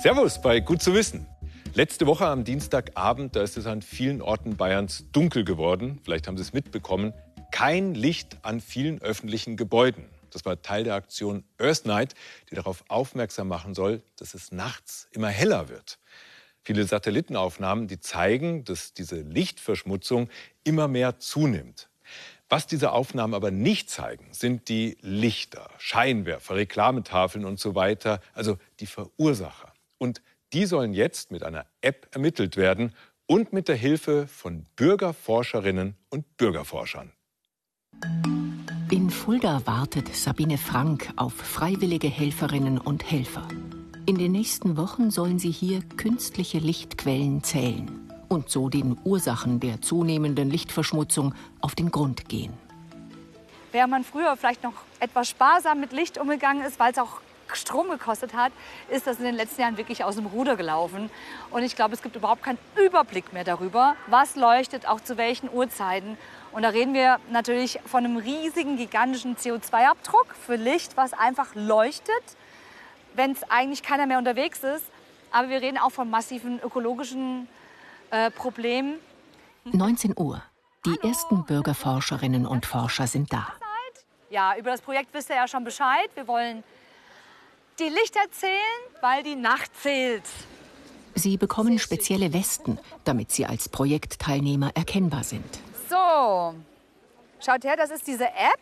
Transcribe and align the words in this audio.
Servus 0.00 0.40
bei 0.40 0.60
Gut 0.60 0.80
zu 0.80 0.94
wissen. 0.94 1.26
Letzte 1.74 2.06
Woche 2.06 2.24
am 2.24 2.44
Dienstagabend, 2.44 3.34
da 3.34 3.42
ist 3.42 3.56
es 3.56 3.66
an 3.66 3.82
vielen 3.82 4.22
Orten 4.22 4.56
Bayerns 4.56 5.06
dunkel 5.10 5.44
geworden. 5.44 5.98
Vielleicht 6.04 6.28
haben 6.28 6.36
Sie 6.36 6.42
es 6.44 6.52
mitbekommen. 6.52 7.12
Kein 7.50 7.96
Licht 7.96 8.36
an 8.42 8.60
vielen 8.60 9.02
öffentlichen 9.02 9.56
Gebäuden. 9.56 10.04
Das 10.30 10.44
war 10.44 10.62
Teil 10.62 10.84
der 10.84 10.94
Aktion 10.94 11.42
Earth 11.58 11.84
Night, 11.84 12.14
die 12.48 12.54
darauf 12.54 12.84
aufmerksam 12.86 13.48
machen 13.48 13.74
soll, 13.74 14.02
dass 14.14 14.34
es 14.34 14.52
nachts 14.52 15.08
immer 15.10 15.30
heller 15.30 15.68
wird. 15.68 15.98
Viele 16.62 16.84
Satellitenaufnahmen, 16.84 17.88
die 17.88 17.98
zeigen, 17.98 18.62
dass 18.62 18.92
diese 18.94 19.22
Lichtverschmutzung 19.22 20.28
immer 20.62 20.86
mehr 20.86 21.18
zunimmt. 21.18 21.88
Was 22.48 22.68
diese 22.68 22.92
Aufnahmen 22.92 23.34
aber 23.34 23.50
nicht 23.50 23.90
zeigen, 23.90 24.28
sind 24.32 24.68
die 24.68 24.96
Lichter, 25.00 25.68
Scheinwerfer, 25.78 26.54
Reklametafeln 26.54 27.44
und 27.44 27.58
so 27.58 27.74
weiter, 27.74 28.20
also 28.32 28.58
die 28.78 28.86
Verursacher. 28.86 29.72
Und 29.98 30.22
die 30.52 30.64
sollen 30.66 30.94
jetzt 30.94 31.30
mit 31.30 31.42
einer 31.42 31.66
App 31.80 32.08
ermittelt 32.12 32.56
werden 32.56 32.94
und 33.26 33.52
mit 33.52 33.68
der 33.68 33.76
Hilfe 33.76 34.26
von 34.26 34.64
Bürgerforscherinnen 34.76 35.96
und 36.08 36.36
Bürgerforschern. 36.36 37.12
In 38.90 39.10
Fulda 39.10 39.66
wartet 39.66 40.14
Sabine 40.14 40.56
Frank 40.56 41.12
auf 41.16 41.34
freiwillige 41.34 42.08
Helferinnen 42.08 42.78
und 42.78 43.10
Helfer. 43.10 43.46
In 44.06 44.16
den 44.16 44.32
nächsten 44.32 44.78
Wochen 44.78 45.10
sollen 45.10 45.38
sie 45.38 45.50
hier 45.50 45.82
künstliche 45.82 46.58
Lichtquellen 46.58 47.44
zählen 47.44 48.08
und 48.28 48.48
so 48.48 48.70
den 48.70 48.96
Ursachen 49.04 49.60
der 49.60 49.82
zunehmenden 49.82 50.48
Lichtverschmutzung 50.48 51.34
auf 51.60 51.74
den 51.74 51.90
Grund 51.90 52.30
gehen. 52.30 52.54
Während 53.72 53.90
man 53.90 54.04
früher 54.04 54.34
vielleicht 54.38 54.62
noch 54.62 54.72
etwas 55.00 55.28
sparsam 55.28 55.80
mit 55.80 55.92
Licht 55.92 56.16
umgegangen 56.16 56.64
ist, 56.64 56.80
weil 56.80 56.92
es 56.92 56.98
auch 56.98 57.20
Strom 57.56 57.90
gekostet 57.90 58.34
hat, 58.34 58.52
ist 58.88 59.06
das 59.06 59.18
in 59.18 59.24
den 59.24 59.34
letzten 59.34 59.62
Jahren 59.62 59.76
wirklich 59.76 60.04
aus 60.04 60.16
dem 60.16 60.26
Ruder 60.26 60.56
gelaufen. 60.56 61.10
Und 61.50 61.62
ich 61.62 61.76
glaube, 61.76 61.94
es 61.94 62.02
gibt 62.02 62.16
überhaupt 62.16 62.42
keinen 62.42 62.58
Überblick 62.76 63.32
mehr 63.32 63.44
darüber, 63.44 63.96
was 64.06 64.36
leuchtet, 64.36 64.86
auch 64.86 65.00
zu 65.00 65.16
welchen 65.16 65.50
Uhrzeiten. 65.50 66.16
Und 66.52 66.62
da 66.62 66.70
reden 66.70 66.94
wir 66.94 67.18
natürlich 67.30 67.80
von 67.86 68.04
einem 68.04 68.16
riesigen, 68.16 68.76
gigantischen 68.76 69.36
CO2-Abdruck 69.36 70.34
für 70.46 70.56
Licht, 70.56 70.96
was 70.96 71.12
einfach 71.12 71.54
leuchtet, 71.54 72.24
wenn 73.14 73.32
es 73.32 73.42
eigentlich 73.50 73.82
keiner 73.82 74.06
mehr 74.06 74.18
unterwegs 74.18 74.62
ist. 74.62 74.84
Aber 75.30 75.48
wir 75.50 75.60
reden 75.60 75.78
auch 75.78 75.90
von 75.90 76.08
massiven 76.08 76.60
ökologischen 76.60 77.48
äh, 78.10 78.30
Problemen. 78.30 78.94
19 79.64 80.14
Uhr. 80.16 80.42
Die 80.86 80.90
Hallo. 80.90 81.08
ersten 81.08 81.44
Bürgerforscherinnen 81.44 82.46
und 82.46 82.64
Forscher 82.64 83.06
sind 83.06 83.32
da. 83.32 83.52
Ja, 84.30 84.56
über 84.58 84.70
das 84.70 84.82
Projekt 84.82 85.12
wisst 85.14 85.30
ihr 85.30 85.36
ja 85.36 85.48
schon 85.48 85.64
Bescheid. 85.64 86.10
Wir 86.14 86.28
wollen 86.28 86.62
die 87.78 87.88
Lichter 87.88 88.20
zählen, 88.30 88.80
weil 89.00 89.22
die 89.22 89.36
Nacht 89.36 89.70
zählt. 89.80 90.24
Sie 91.14 91.36
bekommen 91.36 91.78
spezielle 91.78 92.32
Westen, 92.32 92.78
damit 93.04 93.32
sie 93.32 93.46
als 93.46 93.68
Projektteilnehmer 93.68 94.70
erkennbar 94.74 95.24
sind. 95.24 95.58
So, 95.88 96.54
schaut 97.40 97.64
her, 97.64 97.76
das 97.76 97.90
ist 97.90 98.06
diese 98.06 98.26
App, 98.26 98.60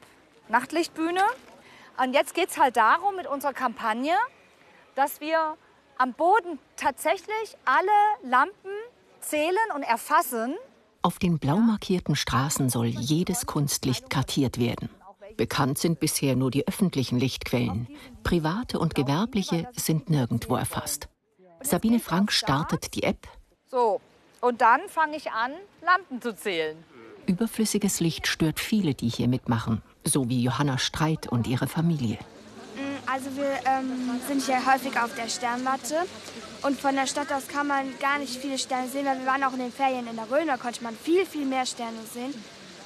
Nachtlichtbühne. 0.48 1.23
Und 2.03 2.14
jetzt 2.14 2.34
geht 2.34 2.50
es 2.50 2.58
halt 2.58 2.77
darum 2.77 3.17
mit 3.17 3.27
unserer 3.27 3.53
Kampagne, 3.53 4.14
dass 4.95 5.20
wir 5.20 5.56
am 5.98 6.12
Boden 6.12 6.58
tatsächlich 6.77 7.56
alle 7.64 8.30
Lampen 8.30 8.70
zählen 9.20 9.56
und 9.75 9.83
erfassen. 9.83 10.55
Auf 11.03 11.19
den 11.19 11.39
blau 11.39 11.56
markierten 11.56 12.17
Straßen 12.17 12.69
soll 12.69 12.86
jedes 12.86 13.47
Kunstlicht 13.47 14.11
kartiert 14.11 14.58
werden. 14.58 14.89
Bekannt 15.37 15.79
sind 15.79 16.01
bisher 16.01 16.34
nur 16.34 16.51
die 16.51 16.67
öffentlichen 16.67 17.19
Lichtquellen. 17.19 17.89
Private 18.23 18.79
und 18.79 18.95
gewerbliche 18.95 19.69
sind 19.77 20.09
nirgendwo 20.09 20.56
erfasst. 20.56 21.09
Sabine 21.61 22.01
Frank 22.01 22.33
startet 22.33 22.95
die 22.95 23.02
App. 23.02 23.27
So, 23.70 24.01
und 24.41 24.61
dann 24.61 24.80
fange 24.89 25.17
ich 25.17 25.30
an, 25.33 25.52
Lampen 25.83 26.23
zu 26.23 26.35
zählen. 26.35 26.77
Überflüssiges 27.27 28.01
Licht 28.01 28.27
stört 28.27 28.61
viele, 28.61 28.95
die 28.95 29.08
hier 29.08 29.29
mitmachen, 29.29 29.83
so 30.05 30.29
wie 30.29 30.42
Johanna 30.42 30.79
Streit 30.79 31.27
und 31.27 31.47
ihre 31.47 31.67
Familie. 31.67 32.18
Mm, 32.77 33.11
also 33.11 33.36
wir 33.36 33.58
ähm, 33.67 34.20
sind 34.29 34.42
hier 34.42 34.64
häufig 34.64 34.98
auf 34.98 35.14
der 35.17 35.29
Sternwarte 35.29 35.97
und 36.63 36.80
von 36.80 36.95
der 36.95 37.07
Stadt 37.07 37.33
aus 37.33 37.48
kann 37.48 37.67
man 37.67 37.86
gar 37.98 38.18
nicht 38.18 38.36
viele 38.36 38.58
Sterne 38.58 38.89
sehen, 38.89 39.07
weil 39.07 39.18
wir 39.18 39.27
waren 39.27 39.42
auch 39.42 39.55
in 39.55 39.58
den 39.58 39.73
Ferien 39.73 40.07
in 40.07 40.17
der 40.17 40.30
Rhön, 40.30 40.47
da 40.47 40.57
konnte 40.57 40.85
man 40.85 40.95
viel, 40.95 41.27
viel 41.27 41.45
mehr 41.45 41.67
Sterne 41.67 41.98
sehen. 42.13 42.33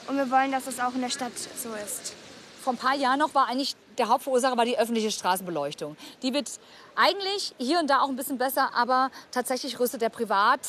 Und 0.08 0.16
wir 0.16 0.30
wollen, 0.30 0.50
dass 0.50 0.66
es 0.66 0.80
auch 0.80 0.94
in 0.94 1.02
der 1.02 1.10
Stadt 1.10 1.38
so 1.38 1.68
ist 1.74 2.14
vor 2.60 2.74
ein 2.74 2.76
paar 2.76 2.94
Jahren 2.94 3.18
noch 3.18 3.34
war 3.34 3.48
eigentlich 3.48 3.74
der 3.98 4.08
Hauptverursacher 4.08 4.56
war 4.56 4.64
die 4.64 4.78
öffentliche 4.78 5.10
Straßenbeleuchtung. 5.10 5.96
Die 6.22 6.32
wird 6.32 6.50
eigentlich 6.96 7.54
hier 7.58 7.78
und 7.78 7.88
da 7.90 8.00
auch 8.00 8.08
ein 8.08 8.16
bisschen 8.16 8.38
besser, 8.38 8.70
aber 8.74 9.10
tatsächlich 9.30 9.78
rüstet 9.78 10.02
der 10.02 10.08
Privat 10.08 10.60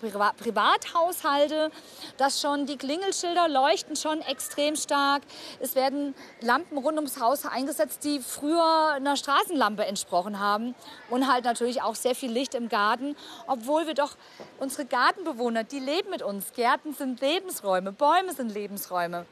Privat 0.00 0.38
Privathaushalte, 0.38 1.70
dass 2.16 2.40
schon 2.40 2.64
die 2.64 2.78
Klingelschilder 2.78 3.48
leuchten 3.48 3.96
schon 3.96 4.22
extrem 4.22 4.74
stark. 4.74 5.22
Es 5.60 5.74
werden 5.74 6.14
Lampen 6.40 6.78
rund 6.78 6.96
ums 6.96 7.20
Haus 7.20 7.44
eingesetzt, 7.44 8.02
die 8.02 8.20
früher 8.20 8.92
einer 8.92 9.16
Straßenlampe 9.16 9.84
entsprochen 9.84 10.40
haben 10.40 10.74
und 11.10 11.30
halt 11.30 11.44
natürlich 11.44 11.82
auch 11.82 11.94
sehr 11.94 12.14
viel 12.14 12.32
Licht 12.32 12.54
im 12.54 12.70
Garten, 12.70 13.14
obwohl 13.46 13.86
wir 13.86 13.92
doch 13.92 14.16
unsere 14.58 14.86
Gartenbewohner, 14.86 15.64
die 15.64 15.80
leben 15.80 16.08
mit 16.08 16.22
uns. 16.22 16.54
Gärten 16.54 16.94
sind 16.94 17.20
Lebensräume, 17.20 17.92
Bäume 17.92 18.32
sind 18.32 18.54
Lebensräume. 18.54 19.26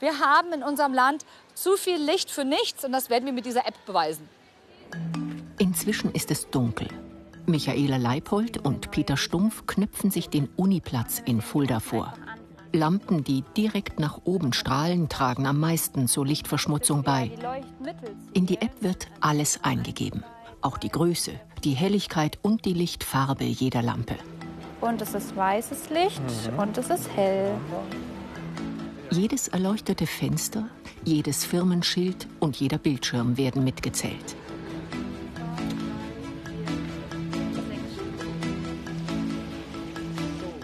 Wir 0.00 0.18
haben 0.18 0.52
in 0.52 0.62
unserem 0.62 0.92
Land 0.92 1.24
zu 1.54 1.76
viel 1.76 2.02
Licht 2.02 2.30
für 2.30 2.44
nichts 2.44 2.84
und 2.84 2.92
das 2.92 3.10
werden 3.10 3.26
wir 3.26 3.32
mit 3.32 3.46
dieser 3.46 3.66
App 3.66 3.74
beweisen. 3.86 4.28
Inzwischen 5.58 6.12
ist 6.12 6.30
es 6.30 6.50
dunkel. 6.50 6.88
Michaela 7.46 7.96
Leipold 7.96 8.58
und 8.58 8.90
Peter 8.90 9.16
Stumpf 9.16 9.66
knüpfen 9.66 10.10
sich 10.10 10.28
den 10.28 10.48
Uniplatz 10.56 11.20
in 11.24 11.40
Fulda 11.40 11.80
vor. 11.80 12.14
Lampen, 12.72 13.22
die 13.22 13.44
direkt 13.56 14.00
nach 14.00 14.20
oben 14.24 14.52
strahlen, 14.52 15.08
tragen 15.08 15.46
am 15.46 15.60
meisten 15.60 16.08
zur 16.08 16.26
Lichtverschmutzung 16.26 17.02
bei. 17.02 17.30
In 18.32 18.46
die 18.46 18.60
App 18.60 18.82
wird 18.82 19.08
alles 19.20 19.60
eingegeben. 19.62 20.24
Auch 20.60 20.78
die 20.78 20.88
Größe, 20.88 21.32
die 21.62 21.74
Helligkeit 21.74 22.38
und 22.42 22.64
die 22.64 22.72
Lichtfarbe 22.72 23.44
jeder 23.44 23.82
Lampe. 23.82 24.16
Und 24.80 25.00
es 25.00 25.14
ist 25.14 25.36
weißes 25.36 25.90
Licht 25.90 26.22
mhm. 26.50 26.58
und 26.58 26.78
es 26.78 26.90
ist 26.90 27.08
hell. 27.14 27.52
Jedes 29.10 29.48
erleuchtete 29.48 30.06
Fenster, 30.06 30.68
jedes 31.04 31.44
Firmenschild 31.44 32.26
und 32.40 32.56
jeder 32.56 32.78
Bildschirm 32.78 33.36
werden 33.36 33.64
mitgezählt. 33.64 34.36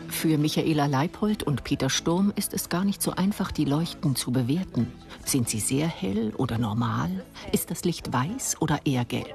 Für 0.09 0.37
Michaela 0.37 0.87
Leipold 0.87 1.45
und 1.45 1.65
Peter 1.65 1.89
Sturm 1.89 2.33
ist 2.37 2.53
es 2.53 2.69
gar 2.69 2.85
nicht 2.85 3.01
so 3.01 3.13
einfach, 3.13 3.53
die 3.53 3.65
Leuchten 3.65 4.17
zu 4.17 4.33
bewerten. 4.33 4.93
Sind 5.25 5.49
sie 5.49 5.61
sehr 5.61 5.87
hell 5.87 6.35
oder 6.37 6.59
normal? 6.59 7.25
Ist 7.53 7.71
das 7.71 7.85
Licht 7.85 8.13
weiß 8.13 8.61
oder 8.61 8.81
eher 8.85 9.07
gelb? 9.07 9.35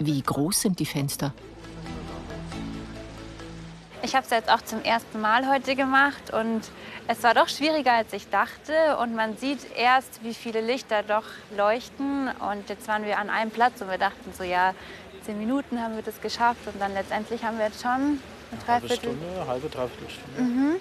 Wie 0.00 0.20
groß 0.20 0.62
sind 0.62 0.80
die 0.80 0.86
Fenster? 0.86 1.32
Ich 4.06 4.14
habe 4.14 4.24
es 4.24 4.30
jetzt 4.30 4.48
auch 4.48 4.62
zum 4.62 4.84
ersten 4.84 5.20
Mal 5.20 5.48
heute 5.48 5.74
gemacht 5.74 6.32
und 6.32 6.60
es 7.08 7.24
war 7.24 7.34
doch 7.34 7.48
schwieriger, 7.48 7.92
als 7.92 8.12
ich 8.12 8.30
dachte. 8.30 8.98
Und 9.02 9.16
man 9.16 9.36
sieht 9.36 9.58
erst, 9.76 10.22
wie 10.22 10.32
viele 10.32 10.60
Lichter 10.60 11.02
doch 11.02 11.24
leuchten. 11.56 12.28
Und 12.28 12.68
jetzt 12.68 12.86
waren 12.86 13.04
wir 13.04 13.18
an 13.18 13.30
einem 13.30 13.50
Platz 13.50 13.80
und 13.80 13.90
wir 13.90 13.98
dachten 13.98 14.32
so, 14.38 14.44
ja, 14.44 14.74
zehn 15.24 15.36
Minuten 15.40 15.82
haben 15.82 15.96
wir 15.96 16.04
das 16.04 16.20
geschafft. 16.20 16.60
Und 16.72 16.80
dann 16.80 16.94
letztendlich 16.94 17.42
haben 17.42 17.58
wir 17.58 17.66
jetzt 17.66 17.82
schon 17.82 17.90
eine 17.90 18.20
Dreiviertel... 18.64 19.08
Halbe 19.08 19.18
Stunde, 19.18 19.48
halbe 19.48 19.68
Dreiviertelstunde. 19.68 20.40
Mhm. 20.40 20.76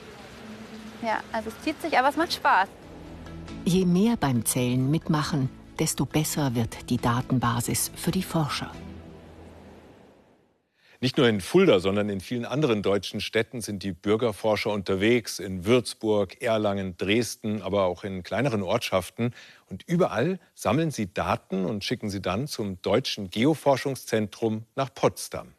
Ja, 1.02 1.18
also 1.32 1.50
es 1.50 1.60
zieht 1.64 1.82
sich, 1.82 1.98
aber 1.98 2.10
es 2.10 2.18
macht 2.18 2.34
Spaß. 2.34 2.70
Je 3.64 3.86
mehr 3.86 4.18
beim 4.18 4.46
Zählen 4.46 4.92
mitmachen, 4.92 5.50
desto 5.80 6.06
besser 6.06 6.54
wird 6.54 6.92
die 6.92 6.98
Datenbasis 6.98 7.90
für 7.96 8.12
die 8.12 8.22
Forscher. 8.22 8.70
Nicht 11.06 11.18
nur 11.18 11.30
in 11.30 11.40
Fulda, 11.40 11.80
sondern 11.80 12.10
in 12.10 12.20
vielen 12.20 12.46
anderen 12.46 12.82
deutschen 12.82 13.22
Städten 13.22 13.62
sind 13.62 13.84
die 13.84 13.92
Bürgerforscher 13.92 14.72
unterwegs, 14.72 15.38
in 15.38 15.64
Würzburg, 15.64 16.42
Erlangen, 16.42 16.98
Dresden, 16.98 17.62
aber 17.62 17.84
auch 17.84 18.04
in 18.04 18.24
kleineren 18.24 18.64
Ortschaften. 18.64 19.32
Und 19.70 19.84
überall 19.86 20.40
sammeln 20.56 20.90
sie 20.90 21.14
Daten 21.14 21.66
und 21.66 21.84
schicken 21.84 22.10
sie 22.10 22.24
dann 22.24 22.48
zum 22.48 22.82
Deutschen 22.82 23.30
Geoforschungszentrum 23.30 24.64
nach 24.76 24.92
Potsdam. 24.96 25.50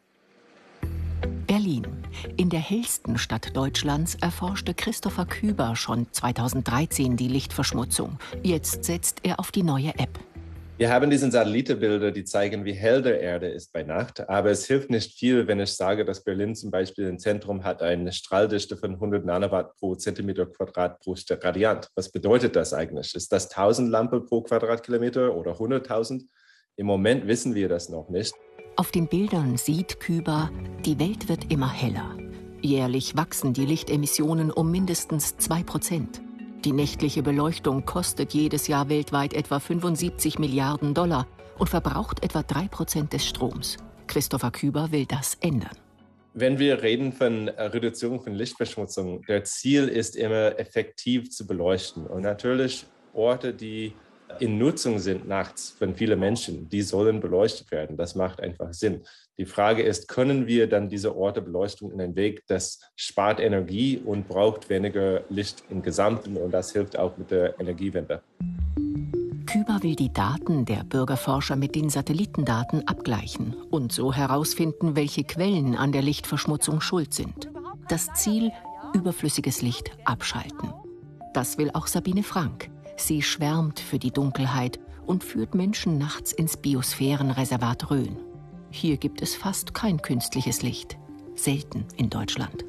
Berlin. 1.46 1.86
In 2.36 2.50
der 2.50 2.58
hellsten 2.58 3.16
Stadt 3.16 3.56
Deutschlands 3.56 4.16
erforschte 4.16 4.74
Christopher 4.74 5.26
Küber 5.26 5.76
schon 5.76 6.08
2013 6.10 7.16
die 7.16 7.28
Lichtverschmutzung. 7.28 8.18
Jetzt 8.42 8.82
setzt 8.82 9.20
er 9.22 9.38
auf 9.38 9.52
die 9.52 9.62
neue 9.62 9.96
App. 9.96 10.18
Wir 10.78 10.90
haben 10.90 11.08
diese 11.08 11.30
Satellitenbilder, 11.30 12.12
die 12.12 12.24
zeigen, 12.24 12.66
wie 12.66 12.74
hell 12.74 13.00
der 13.00 13.18
Erde 13.20 13.48
ist 13.48 13.72
bei 13.72 13.82
Nacht. 13.82 14.28
Aber 14.28 14.50
es 14.50 14.66
hilft 14.66 14.90
nicht 14.90 15.18
viel, 15.18 15.46
wenn 15.46 15.58
ich 15.58 15.72
sage, 15.72 16.04
dass 16.04 16.22
Berlin 16.22 16.54
zum 16.54 16.70
Beispiel 16.70 17.08
ein 17.08 17.18
Zentrum 17.18 17.64
hat 17.64 17.80
eine 17.80 18.12
Strahldichte 18.12 18.76
von 18.76 18.92
100 18.92 19.24
Nanowatt 19.24 19.74
pro 19.76 19.94
Zentimeter 19.94 20.44
Quadrat 20.44 21.00
pro 21.00 21.16
Radiant. 21.30 21.88
Was 21.94 22.12
bedeutet 22.12 22.56
das 22.56 22.74
eigentlich? 22.74 23.14
Ist 23.14 23.32
das 23.32 23.50
1000 23.50 23.88
Lampen 23.88 24.26
pro 24.26 24.42
Quadratkilometer 24.42 25.34
oder 25.34 25.52
100.000? 25.52 26.24
Im 26.76 26.86
Moment 26.86 27.26
wissen 27.26 27.54
wir 27.54 27.70
das 27.70 27.88
noch 27.88 28.10
nicht. 28.10 28.34
Auf 28.76 28.90
den 28.90 29.08
Bildern 29.08 29.56
sieht 29.56 29.98
Küber, 29.98 30.50
die 30.84 31.00
Welt 31.00 31.30
wird 31.30 31.50
immer 31.50 31.72
heller. 31.72 32.18
Jährlich 32.60 33.16
wachsen 33.16 33.54
die 33.54 33.64
Lichtemissionen 33.64 34.50
um 34.50 34.70
mindestens 34.70 35.38
2 35.38 35.62
Prozent. 35.62 36.20
Die 36.66 36.72
nächtliche 36.72 37.22
Beleuchtung 37.22 37.84
kostet 37.84 38.34
jedes 38.34 38.66
Jahr 38.66 38.88
weltweit 38.88 39.34
etwa 39.34 39.60
75 39.60 40.40
Milliarden 40.40 40.94
Dollar 40.94 41.28
und 41.58 41.68
verbraucht 41.68 42.24
etwa 42.24 42.42
3 42.42 42.66
Prozent 42.66 43.12
des 43.12 43.24
Stroms. 43.24 43.76
Christopher 44.08 44.50
Küber 44.50 44.90
will 44.90 45.06
das 45.06 45.36
ändern. 45.36 45.76
Wenn 46.34 46.58
wir 46.58 46.82
reden 46.82 47.12
von 47.12 47.48
Reduzierung 47.48 48.20
von 48.20 48.34
Lichtverschmutzung, 48.34 49.22
der 49.26 49.44
Ziel 49.44 49.86
ist 49.86 50.16
immer 50.16 50.58
effektiv 50.58 51.30
zu 51.30 51.46
beleuchten. 51.46 52.04
Und 52.04 52.22
natürlich 52.22 52.84
Orte, 53.12 53.54
die 53.54 53.92
in 54.38 54.58
Nutzung 54.58 54.98
sind 54.98 55.26
nachts 55.26 55.70
von 55.70 55.94
vielen 55.94 56.18
Menschen, 56.18 56.68
die 56.68 56.82
sollen 56.82 57.20
beleuchtet 57.20 57.70
werden. 57.70 57.96
Das 57.96 58.14
macht 58.14 58.40
einfach 58.40 58.72
Sinn. 58.72 59.02
Die 59.38 59.46
Frage 59.46 59.82
ist, 59.82 60.08
können 60.08 60.46
wir 60.46 60.68
dann 60.68 60.88
diese 60.88 61.16
Orte 61.16 61.42
Beleuchtung 61.42 61.92
in 61.92 62.00
einen 62.00 62.16
Weg, 62.16 62.42
das 62.46 62.80
spart 62.96 63.40
Energie 63.40 63.98
und 63.98 64.28
braucht 64.28 64.68
weniger 64.68 65.24
Licht 65.28 65.64
im 65.70 65.82
Gesamten 65.82 66.36
und 66.36 66.52
das 66.52 66.72
hilft 66.72 66.98
auch 66.98 67.16
mit 67.16 67.30
der 67.30 67.58
Energiewende. 67.60 68.22
Küber 69.46 69.82
will 69.82 69.94
die 69.94 70.12
Daten 70.12 70.64
der 70.64 70.84
Bürgerforscher 70.84 71.56
mit 71.56 71.74
den 71.74 71.88
Satellitendaten 71.88 72.86
abgleichen 72.88 73.54
und 73.70 73.92
so 73.92 74.12
herausfinden, 74.12 74.96
welche 74.96 75.24
Quellen 75.24 75.76
an 75.76 75.92
der 75.92 76.02
Lichtverschmutzung 76.02 76.80
schuld 76.80 77.14
sind. 77.14 77.50
Das 77.88 78.08
Ziel, 78.14 78.50
überflüssiges 78.92 79.62
Licht 79.62 79.92
abschalten. 80.04 80.72
Das 81.32 81.58
will 81.58 81.70
auch 81.74 81.86
Sabine 81.86 82.22
Frank. 82.22 82.70
Sie 82.96 83.22
schwärmt 83.22 83.78
für 83.78 83.98
die 83.98 84.10
Dunkelheit 84.10 84.80
und 85.06 85.22
führt 85.22 85.54
Menschen 85.54 85.98
nachts 85.98 86.32
ins 86.32 86.56
Biosphärenreservat 86.56 87.90
Rhön. 87.90 88.16
Hier 88.70 88.96
gibt 88.96 89.22
es 89.22 89.34
fast 89.34 89.74
kein 89.74 90.00
künstliches 90.02 90.62
Licht. 90.62 90.96
Selten 91.34 91.86
in 91.96 92.08
Deutschland. 92.08 92.64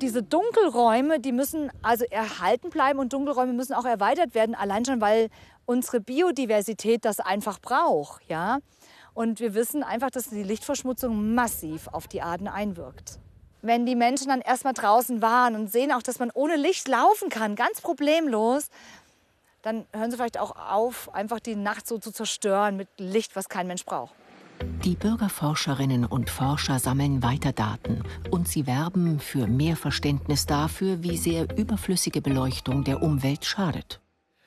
Diese 0.00 0.22
Dunkelräume, 0.22 1.18
die 1.18 1.32
müssen 1.32 1.72
also 1.82 2.04
erhalten 2.04 2.70
bleiben 2.70 3.00
und 3.00 3.12
Dunkelräume 3.12 3.52
müssen 3.52 3.74
auch 3.74 3.84
erweitert 3.84 4.34
werden, 4.34 4.54
allein 4.54 4.84
schon, 4.84 5.00
weil 5.00 5.28
unsere 5.66 6.00
Biodiversität 6.00 7.04
das 7.04 7.18
einfach 7.18 7.58
braucht. 7.58 8.22
Ja? 8.28 8.58
Und 9.12 9.40
wir 9.40 9.54
wissen 9.54 9.82
einfach, 9.82 10.10
dass 10.10 10.30
die 10.30 10.44
Lichtverschmutzung 10.44 11.34
massiv 11.34 11.88
auf 11.88 12.06
die 12.06 12.22
Arten 12.22 12.46
einwirkt. 12.46 13.18
Wenn 13.60 13.84
die 13.84 13.96
Menschen 13.96 14.28
dann 14.28 14.40
erstmal 14.40 14.74
draußen 14.74 15.20
waren 15.20 15.56
und 15.56 15.72
sehen 15.72 15.90
auch, 15.90 16.02
dass 16.02 16.20
man 16.20 16.30
ohne 16.32 16.54
Licht 16.54 16.86
laufen 16.86 17.28
kann, 17.28 17.56
ganz 17.56 17.80
problemlos, 17.80 18.68
dann 19.68 19.84
hören 19.92 20.10
Sie 20.10 20.16
vielleicht 20.16 20.40
auch 20.40 20.56
auf, 20.56 21.14
einfach 21.14 21.38
die 21.40 21.54
Nacht 21.54 21.86
so 21.86 21.98
zu 21.98 22.10
zerstören 22.10 22.78
mit 22.78 22.88
Licht, 22.96 23.36
was 23.36 23.50
kein 23.50 23.66
Mensch 23.66 23.84
braucht. 23.84 24.14
Die 24.84 24.96
Bürgerforscherinnen 24.96 26.06
und 26.06 26.30
Forscher 26.30 26.78
sammeln 26.78 27.22
weiter 27.22 27.52
Daten 27.52 28.02
und 28.30 28.48
sie 28.48 28.66
werben 28.66 29.20
für 29.20 29.46
mehr 29.46 29.76
Verständnis 29.76 30.46
dafür, 30.46 31.02
wie 31.02 31.18
sehr 31.18 31.46
überflüssige 31.56 32.22
Beleuchtung 32.22 32.82
der 32.82 33.02
Umwelt 33.02 33.44
schadet. 33.44 34.00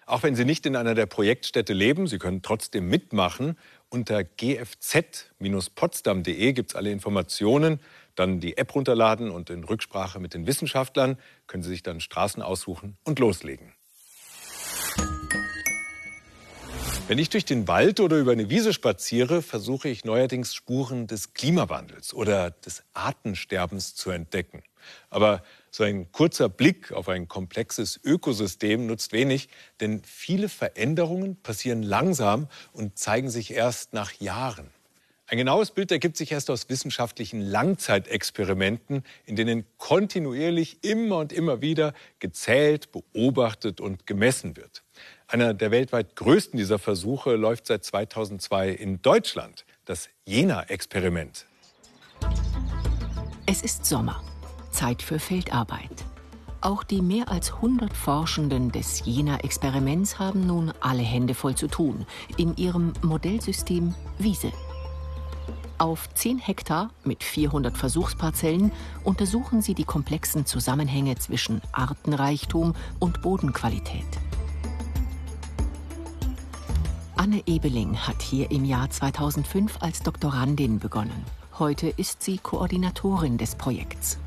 Auch 0.08 0.24
wenn 0.24 0.36
Sie 0.36 0.44
nicht 0.44 0.66
in 0.66 0.76
einer 0.76 0.96
der 0.96 1.06
Projektstädte 1.06 1.74
leben, 1.74 2.08
Sie 2.08 2.18
können 2.18 2.42
trotzdem 2.42 2.90
mitmachen. 2.90 3.60
Unter 3.88 4.24
gfz-potsdam.de 4.26 6.54
gibt 6.54 6.72
es 6.72 6.76
alle 6.76 6.92
Informationen. 6.92 7.80
Dann 8.16 8.42
die 8.42 8.58
App 8.58 8.76
runterladen 8.76 9.32
und 9.32 9.50
in 9.50 9.64
Rücksprache 9.64 10.20
mit 10.20 10.34
den 10.34 10.46
Wissenschaftlern 10.48 11.18
können 11.48 11.64
Sie 11.64 11.70
sich 11.70 11.84
dann 11.84 12.02
Straßen 12.02 12.42
aussuchen 12.42 12.98
und 13.06 13.20
loslegen. 13.20 13.72
Wenn 17.12 17.18
ich 17.18 17.30
durch 17.30 17.44
den 17.44 17.68
Wald 17.68 18.00
oder 18.00 18.18
über 18.18 18.32
eine 18.32 18.50
Wiese 18.50 18.72
spaziere, 18.72 19.42
versuche 19.42 19.90
ich 19.90 20.06
neuerdings 20.06 20.56
Spuren 20.56 21.08
des 21.08 21.34
Klimawandels 21.34 22.14
oder 22.14 22.52
des 22.52 22.84
Artensterbens 22.94 23.96
zu 23.96 24.12
entdecken. 24.12 24.64
Aber 25.10 25.44
so 25.72 25.84
ein 25.84 26.12
kurzer 26.14 26.48
Blick 26.48 26.94
auf 26.94 27.10
ein 27.10 27.28
komplexes 27.28 28.00
Ökosystem 28.04 28.86
nutzt 28.86 29.12
wenig, 29.12 29.50
denn 29.82 30.02
viele 30.06 30.48
Veränderungen 30.48 31.36
passieren 31.36 31.84
langsam 31.84 32.48
und 32.72 32.98
zeigen 32.98 33.30
sich 33.30 33.52
erst 33.52 33.92
nach 33.92 34.14
Jahren. 34.22 34.72
Ein 35.32 35.38
genaues 35.38 35.72
Bild 35.72 35.94
ergibt 35.94 36.18
sich 36.18 36.34
erst 36.34 36.50
aus 36.50 36.68
wissenschaftlichen 36.68 37.40
Langzeitexperimenten, 37.40 39.06
in 39.26 39.38
denen 39.38 39.64
kontinuierlich 39.78 40.84
immer 40.84 41.20
und 41.20 41.32
immer 41.32 41.62
wieder 41.62 41.94
gezählt, 42.20 42.92
beobachtet 42.92 43.80
und 43.80 44.06
gemessen 44.06 44.58
wird. 44.58 44.84
Einer 45.28 45.54
der 45.54 45.72
weltweit 45.72 46.18
größten 46.18 46.58
dieser 46.58 46.80
Versuche 46.80 47.38
läuft 47.38 47.68
seit 47.68 47.86
2002 47.86 48.72
in 48.72 49.02
Deutschland, 49.02 49.64
das 49.86 50.10
Jena-Experiment. 50.26 51.46
Es 53.46 53.62
ist 53.62 53.86
Sommer, 53.86 54.22
Zeit 54.72 55.02
für 55.02 55.18
Feldarbeit. 55.18 56.04
Auch 56.60 56.84
die 56.84 57.02
mehr 57.02 57.30
als 57.30 57.54
100 57.54 57.96
Forschenden 57.96 58.74
des 58.74 59.06
Jena-Experiments 59.06 60.20
haben 60.20 60.46
nun 60.46 60.74
alle 60.82 61.04
Hände 61.04 61.36
voll 61.36 61.56
zu 61.56 61.68
tun 61.68 62.06
in 62.36 62.58
ihrem 62.58 62.92
Modellsystem 63.02 63.96
Wiese. 64.18 64.52
Auf 65.82 66.14
10 66.14 66.38
Hektar 66.38 66.92
mit 67.04 67.24
400 67.24 67.76
Versuchsparzellen 67.76 68.72
untersuchen 69.04 69.64
sie 69.64 69.74
die 69.74 69.84
komplexen 69.84 70.46
Zusammenhänge 70.46 71.16
zwischen 71.16 71.60
Artenreichtum 71.72 72.76
und 73.00 73.24
Bodenqualität. 73.24 74.06
Anne 77.16 77.42
Ebeling 77.48 77.98
hat 77.98 78.22
hier 78.22 78.52
im 78.52 78.64
Jahr 78.64 78.92
2005 78.92 79.82
als 79.82 80.04
Doktorandin 80.04 80.78
begonnen. 80.78 81.26
Heute 81.58 81.88
ist 81.88 82.22
sie 82.22 82.38
Koordinatorin 82.38 83.40
des 83.40 83.56
Projekts. 83.56 84.20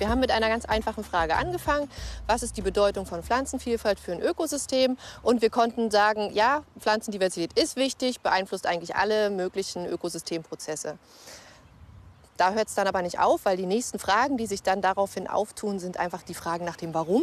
Wir 0.00 0.08
haben 0.08 0.20
mit 0.20 0.30
einer 0.30 0.48
ganz 0.48 0.64
einfachen 0.64 1.04
Frage 1.04 1.36
angefangen. 1.36 1.90
Was 2.26 2.42
ist 2.42 2.56
die 2.56 2.62
Bedeutung 2.62 3.04
von 3.04 3.22
Pflanzenvielfalt 3.22 4.00
für 4.00 4.12
ein 4.12 4.22
Ökosystem? 4.22 4.96
Und 5.22 5.42
wir 5.42 5.50
konnten 5.50 5.90
sagen, 5.90 6.30
ja, 6.32 6.62
Pflanzendiversität 6.78 7.52
ist 7.52 7.76
wichtig, 7.76 8.20
beeinflusst 8.20 8.66
eigentlich 8.66 8.96
alle 8.96 9.28
möglichen 9.28 9.84
Ökosystemprozesse. 9.84 10.96
Da 12.38 12.52
hört 12.52 12.68
es 12.68 12.74
dann 12.74 12.86
aber 12.86 13.02
nicht 13.02 13.18
auf, 13.18 13.44
weil 13.44 13.58
die 13.58 13.66
nächsten 13.66 13.98
Fragen, 13.98 14.38
die 14.38 14.46
sich 14.46 14.62
dann 14.62 14.80
daraufhin 14.80 15.28
auftun, 15.28 15.78
sind 15.78 15.98
einfach 15.98 16.22
die 16.22 16.32
Fragen 16.32 16.64
nach 16.64 16.76
dem 16.76 16.94
Warum. 16.94 17.22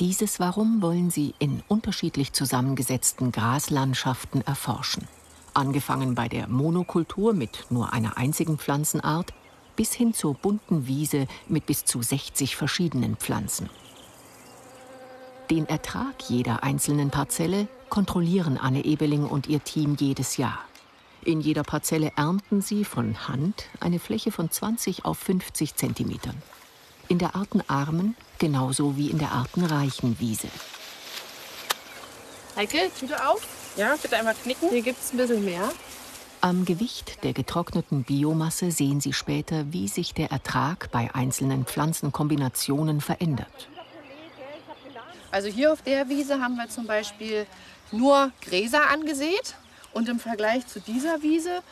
Dieses 0.00 0.40
Warum 0.40 0.82
wollen 0.82 1.10
sie 1.10 1.36
in 1.38 1.62
unterschiedlich 1.68 2.32
zusammengesetzten 2.32 3.30
Graslandschaften 3.30 4.44
erforschen. 4.44 5.06
Angefangen 5.54 6.16
bei 6.16 6.26
der 6.26 6.48
Monokultur 6.48 7.34
mit 7.34 7.66
nur 7.70 7.92
einer 7.92 8.16
einzigen 8.16 8.58
Pflanzenart 8.58 9.32
bis 9.76 9.92
hin 9.92 10.14
zur 10.14 10.34
bunten 10.34 10.86
Wiese 10.86 11.26
mit 11.48 11.66
bis 11.66 11.84
zu 11.84 12.02
60 12.02 12.56
verschiedenen 12.56 13.16
Pflanzen. 13.16 13.70
Den 15.50 15.66
Ertrag 15.68 16.14
jeder 16.28 16.62
einzelnen 16.62 17.10
Parzelle 17.10 17.68
kontrollieren 17.88 18.56
Anne 18.56 18.84
Ebeling 18.84 19.24
und 19.26 19.48
ihr 19.48 19.62
Team 19.64 19.96
jedes 19.98 20.36
Jahr. 20.36 20.60
In 21.24 21.40
jeder 21.40 21.64
Parzelle 21.64 22.12
ernten 22.16 22.62
sie 22.62 22.84
von 22.84 23.28
Hand 23.28 23.64
eine 23.80 23.98
Fläche 23.98 24.32
von 24.32 24.50
20 24.50 25.04
auf 25.04 25.18
50 25.18 25.74
Zentimetern 25.74 26.40
in 27.10 27.18
der 27.18 27.34
artenarmen 27.34 28.16
genauso 28.38 28.96
wie 28.96 29.10
in 29.10 29.18
der 29.18 29.32
artenreichen 29.32 30.18
Wiese. 30.20 30.48
Heike, 32.56 32.90
Tüte 32.98 33.28
auf. 33.28 33.42
Ja, 33.76 33.96
bitte 34.00 34.16
einmal 34.16 34.34
knicken. 34.34 34.70
Hier 34.70 34.82
gibt 34.82 35.00
es 35.00 35.12
ein 35.12 35.16
bisschen 35.16 35.44
mehr. 35.44 35.70
Am 36.42 36.64
Gewicht 36.64 37.22
der 37.22 37.34
getrockneten 37.34 38.02
Biomasse 38.02 38.70
sehen 38.70 39.02
Sie 39.02 39.12
später, 39.12 39.70
wie 39.72 39.88
sich 39.88 40.14
der 40.14 40.30
Ertrag 40.30 40.90
bei 40.90 41.14
einzelnen 41.14 41.66
Pflanzenkombinationen 41.66 43.02
verändert. 43.02 43.68
Also 45.30 45.48
hier 45.48 45.72
auf 45.72 45.82
der 45.82 46.08
Wiese 46.08 46.40
haben 46.40 46.56
wir 46.56 46.68
zum 46.70 46.86
Beispiel 46.86 47.46
nur 47.92 48.32
Gräser 48.40 48.88
angesät. 48.88 49.54
Und 49.92 50.08
im 50.08 50.18
Vergleich 50.18 50.66
zu 50.66 50.80
dieser 50.80 51.20
Wiese 51.22 51.62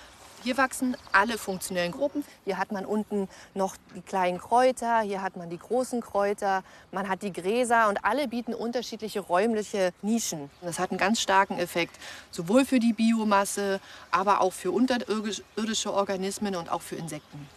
hier 0.43 0.57
wachsen 0.57 0.97
alle 1.13 1.39
funktionellen 1.39 1.93
Gruppen. 1.93 2.25
Hier 2.45 2.59
hat 2.59 2.73
man 2.73 2.85
unten 2.85 3.29
noch 3.55 3.77
die 3.95 4.01
kleinen 4.01 4.39
Kräuter, 4.39 5.01
hier 5.01 5.23
hat 5.23 5.37
man 5.37 5.51
die 5.51 5.59
großen 5.59 6.01
Kräuter, 6.01 6.63
man 6.93 7.09
hat 7.09 7.23
die 7.23 7.33
Gräser 7.33 7.89
und 7.89 8.05
alle 8.05 8.29
bieten 8.29 8.55
unterschiedliche 8.55 9.21
räumliche 9.21 9.93
Nischen. 10.03 10.51
Das 10.63 10.79
hat 10.79 10.91
einen 10.91 10.99
ganz 10.99 11.21
starken 11.21 11.59
Effekt, 11.59 11.97
sowohl 12.31 12.65
für 12.65 12.79
die 12.79 12.93
Biomasse, 12.93 13.81
aber 14.11 14.41
auch 14.41 14.53
für 14.53 14.71
unterirdische 14.71 15.93
Organismen 15.93 16.57
und 16.57 16.71
auch 16.71 16.83
für 16.83 16.97
Insekten. 16.97 17.49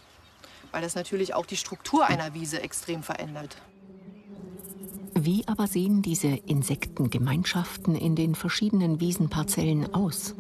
Weil 0.72 0.82
das 0.82 0.96
natürlich 0.96 1.34
auch 1.34 1.46
die 1.46 1.58
Struktur 1.58 2.06
einer 2.06 2.34
Wiese 2.34 2.62
extrem 2.62 3.04
verändert. 3.04 3.58
Wie 5.14 5.46
aber 5.48 5.68
sehen 5.68 6.02
diese 6.02 6.28
Insektengemeinschaften 6.30 7.96
in 7.96 8.16
den 8.16 8.34
verschiedenen 8.34 9.00
Wiesenparzellen 9.00 9.94
aus? 9.94 10.34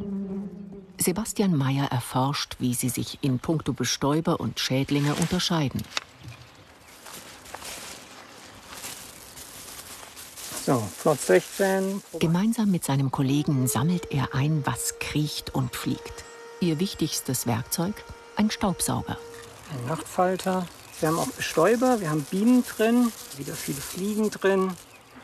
Sebastian 1.01 1.55
Mayer 1.55 1.85
erforscht, 1.91 2.55
wie 2.59 2.73
sie 2.73 2.89
sich 2.89 3.19
in 3.21 3.39
puncto 3.39 3.73
Bestäuber 3.73 4.39
und 4.39 4.59
Schädlinge 4.59 5.15
unterscheiden. 5.15 5.81
So, 10.65 10.81
Plot 11.01 11.19
16. 11.19 12.03
Gemeinsam 12.19 12.69
mit 12.69 12.85
seinem 12.85 13.09
Kollegen 13.09 13.67
sammelt 13.67 14.11
er 14.11 14.35
ein, 14.35 14.61
was 14.65 14.99
kriecht 14.99 15.55
und 15.55 15.75
fliegt. 15.75 16.23
Ihr 16.59 16.79
wichtigstes 16.79 17.47
Werkzeug 17.47 17.95
ein 18.35 18.51
Staubsauger. 18.51 19.17
Ein 19.71 19.85
Nachtfalter. 19.87 20.67
Wir 20.99 21.09
haben 21.09 21.17
auch 21.17 21.29
Bestäuber, 21.29 21.99
wir 21.99 22.11
haben 22.11 22.23
Bienen 22.29 22.63
drin, 22.63 23.11
wieder 23.37 23.53
viele 23.53 23.81
Fliegen 23.81 24.29
drin. 24.29 24.71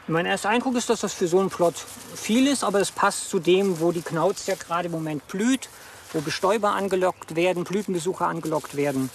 Mein 0.10 0.26
erster 0.26 0.48
Eindruck 0.48 0.76
ist, 0.76 0.90
dass 0.90 1.02
das 1.02 1.14
für 1.14 1.28
so 1.28 1.38
einen 1.40 1.50
Plot 1.50 1.76
viel 2.16 2.48
ist, 2.48 2.64
aber 2.64 2.80
es 2.80 2.92
passt 2.92 3.30
zu 3.30 3.40
dem, 3.40 3.82
wo 3.82 3.92
die 3.92 4.02
Knauz 4.02 4.48
ja 4.48 4.56
gerade 4.56 4.86
im 4.86 4.94
Moment 4.94 5.28
blüht, 5.28 5.68
wo 6.14 6.22
Bestäuber 6.22 6.72
angelockt 6.72 7.36
werden, 7.36 7.66
Blütenbesucher 7.66 8.26
angelockt 8.26 8.78
werden. 8.78 9.10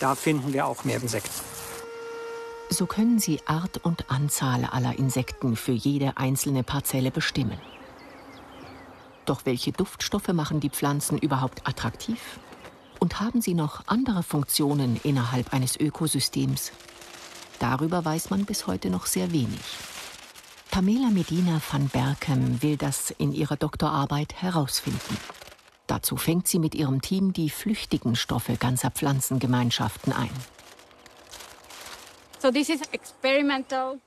Da 0.00 0.14
finden 0.14 0.54
wir 0.54 0.66
auch 0.66 0.84
mehr 0.84 1.02
Insekten. 1.02 1.38
So 2.70 2.86
können 2.86 3.18
Sie 3.18 3.40
Art 3.46 3.78
und 3.84 4.10
Anzahl 4.10 4.64
aller 4.64 4.98
Insekten 4.98 5.54
für 5.54 5.72
jede 5.72 6.16
einzelne 6.16 6.62
Parzelle 6.62 7.10
bestimmen. 7.10 7.58
Doch 9.26 9.44
welche 9.44 9.72
Duftstoffe 9.72 10.28
machen 10.28 10.60
die 10.60 10.70
Pflanzen 10.70 11.18
überhaupt 11.18 11.68
attraktiv? 11.68 12.20
Und 13.00 13.20
haben 13.20 13.42
sie 13.42 13.54
noch 13.54 13.82
andere 13.86 14.22
Funktionen 14.22 14.98
innerhalb 15.04 15.52
eines 15.52 15.78
Ökosystems? 15.78 16.72
Darüber 17.58 18.04
weiß 18.04 18.30
man 18.30 18.46
bis 18.46 18.66
heute 18.66 18.88
noch 18.88 19.06
sehr 19.06 19.30
wenig. 19.30 19.60
Pamela 20.78 21.10
Medina 21.10 21.60
van 21.72 21.88
Berkem 21.88 22.62
will 22.62 22.76
das 22.76 23.10
in 23.10 23.32
ihrer 23.32 23.56
Doktorarbeit 23.56 24.40
herausfinden. 24.40 25.16
Dazu 25.88 26.16
fängt 26.16 26.46
sie 26.46 26.60
mit 26.60 26.76
ihrem 26.76 27.02
Team 27.02 27.32
die 27.32 27.50
flüchtigen 27.50 28.14
Stoffe 28.14 28.54
ganzer 28.54 28.92
Pflanzengemeinschaften 28.92 30.12
ein. 30.12 30.30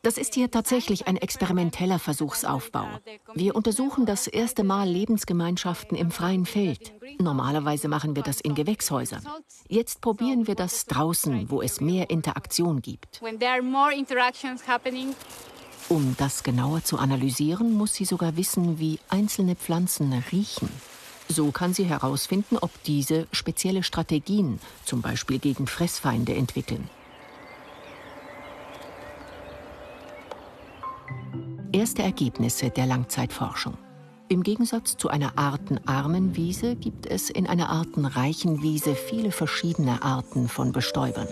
Das 0.01 0.18
ist 0.18 0.34
hier 0.34 0.50
tatsächlich 0.50 1.08
ein 1.08 1.18
experimenteller 1.18 2.00
Versuchsaufbau. 2.00 2.88
Wir 3.34 3.54
untersuchen 3.58 4.06
das 4.06 4.28
erste 4.28 4.63
Mal 4.63 4.88
Lebensgemeinschaften 4.88 5.98
im 5.98 6.10
freien 6.10 6.46
Feld. 6.46 6.94
Normalerweise 7.20 7.90
machen 7.90 8.16
wir 8.16 8.24
das 8.24 8.40
in 8.40 8.56
Gewächshäusern. 8.56 9.28
Jetzt 9.68 10.00
probieren 10.00 10.48
wir 10.48 10.56
das 10.56 10.86
draußen, 10.86 11.51
wo 11.51 11.62
es 11.62 11.82
mehr 11.82 12.10
Interaktion 12.10 12.82
gibt. 12.82 13.22
Um 15.91 16.15
das 16.17 16.43
genauer 16.43 16.86
zu 16.86 16.98
analysieren, 17.00 17.74
muss 17.74 17.95
sie 17.95 18.05
sogar 18.05 18.38
wissen, 18.38 18.79
wie 18.79 18.98
einzelne 19.10 19.57
Pflanzen 19.57 20.13
riechen. 20.31 20.69
So 21.27 21.51
kann 21.51 21.74
sie 21.74 21.83
herausfinden, 21.83 22.57
ob 22.57 22.71
diese 22.83 23.27
spezielle 23.33 23.83
Strategien, 23.83 24.62
zum 24.86 25.01
Beispiel 25.01 25.38
gegen 25.38 25.67
Fressfeinde, 25.67 26.33
entwickeln. 26.33 26.89
Erste 31.74 32.03
Ergebnisse 32.03 32.69
der 32.69 32.86
Langzeitforschung. 32.86 33.77
Im 34.29 34.43
Gegensatz 34.43 34.95
zu 34.95 35.10
einer 35.10 35.38
artenarmen 35.38 36.38
Wiese 36.38 36.77
gibt 36.77 37.05
es 37.05 37.29
in 37.29 37.48
einer 37.48 37.69
artenreichen 37.69 38.62
Wiese 38.62 38.95
viele 38.95 39.33
verschiedene 39.33 40.01
Arten 40.03 40.48
von 40.48 40.71
Bestäubern. 40.71 41.27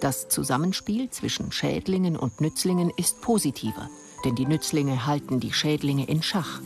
Das 0.00 0.28
Zusammenspiel 0.28 1.08
zwischen 1.08 1.52
Schädlingen 1.52 2.16
und 2.16 2.40
Nützlingen 2.40 2.90
ist 2.96 3.22
positiver, 3.22 3.88
denn 4.24 4.34
die 4.34 4.44
Nützlinge 4.44 5.06
halten 5.06 5.40
die 5.40 5.52
Schädlinge 5.52 6.04
in 6.06 6.22
Schach. 6.22 6.60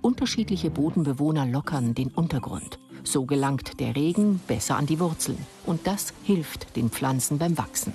Unterschiedliche 0.00 0.68
Bodenbewohner 0.68 1.46
lockern 1.46 1.94
den 1.94 2.08
Untergrund. 2.08 2.80
So 3.04 3.26
gelangt 3.26 3.78
der 3.78 3.94
Regen 3.94 4.40
besser 4.48 4.76
an 4.76 4.86
die 4.86 4.98
Wurzeln 4.98 5.38
und 5.66 5.86
das 5.86 6.12
hilft 6.24 6.74
den 6.74 6.90
Pflanzen 6.90 7.38
beim 7.38 7.56
Wachsen. 7.56 7.92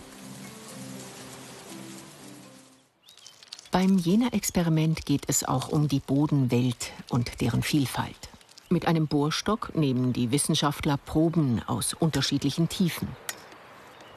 Beim 3.71 3.97
Jena-Experiment 3.97 5.05
geht 5.05 5.25
es 5.27 5.43
auch 5.43 5.69
um 5.69 5.89
die 5.89 5.99
Bodenwelt 5.99 6.93
und 7.09 7.41
deren 7.41 7.63
Vielfalt. 7.63 8.29
Mit 8.69 8.87
einem 8.87 9.07
Bohrstock 9.07 9.75
nehmen 9.75 10.13
die 10.13 10.31
Wissenschaftler 10.31 10.97
Proben 10.97 11.61
aus 11.67 11.93
unterschiedlichen 11.93 12.69
Tiefen. 12.69 13.07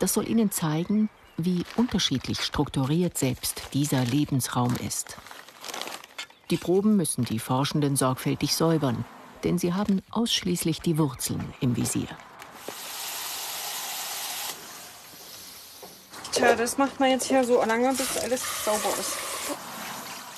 Das 0.00 0.14
soll 0.14 0.28
ihnen 0.28 0.50
zeigen, 0.50 1.08
wie 1.36 1.62
unterschiedlich 1.76 2.40
strukturiert 2.40 3.16
selbst 3.16 3.62
dieser 3.74 4.04
Lebensraum 4.04 4.74
ist. 4.76 5.16
Die 6.50 6.56
Proben 6.56 6.96
müssen 6.96 7.24
die 7.24 7.38
Forschenden 7.38 7.96
sorgfältig 7.96 8.56
säubern, 8.56 9.04
denn 9.44 9.58
sie 9.58 9.72
haben 9.74 10.02
ausschließlich 10.10 10.80
die 10.80 10.98
Wurzeln 10.98 11.54
im 11.60 11.76
Visier. 11.76 12.08
Tja, 16.32 16.56
das 16.56 16.78
macht 16.78 16.98
man 16.98 17.10
jetzt 17.10 17.26
hier 17.26 17.44
so 17.44 17.62
lange, 17.62 17.92
bis 17.92 18.16
alles 18.16 18.42
sauber 18.64 18.92
ist. 18.98 19.16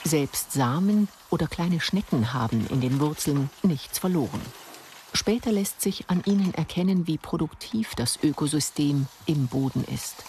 Selbst 0.05 0.53
Samen 0.53 1.09
oder 1.31 1.47
kleine 1.47 1.81
Schnecken 1.81 2.33
haben 2.33 2.67
in 2.69 2.81
den 2.81 2.99
Wurzeln 2.99 3.49
nichts 3.63 4.01
verloren. 4.01 4.41
Später 5.15 5.53
lässt 5.53 5.81
sich 5.81 6.09
an 6.09 6.23
ihnen 6.25 6.55
erkennen, 6.55 7.07
wie 7.07 7.19
produktiv 7.19 7.95
das 7.95 8.19
Ökosystem 8.23 9.07
im 9.27 9.47
Boden 9.47 9.85
ist. 9.85 10.25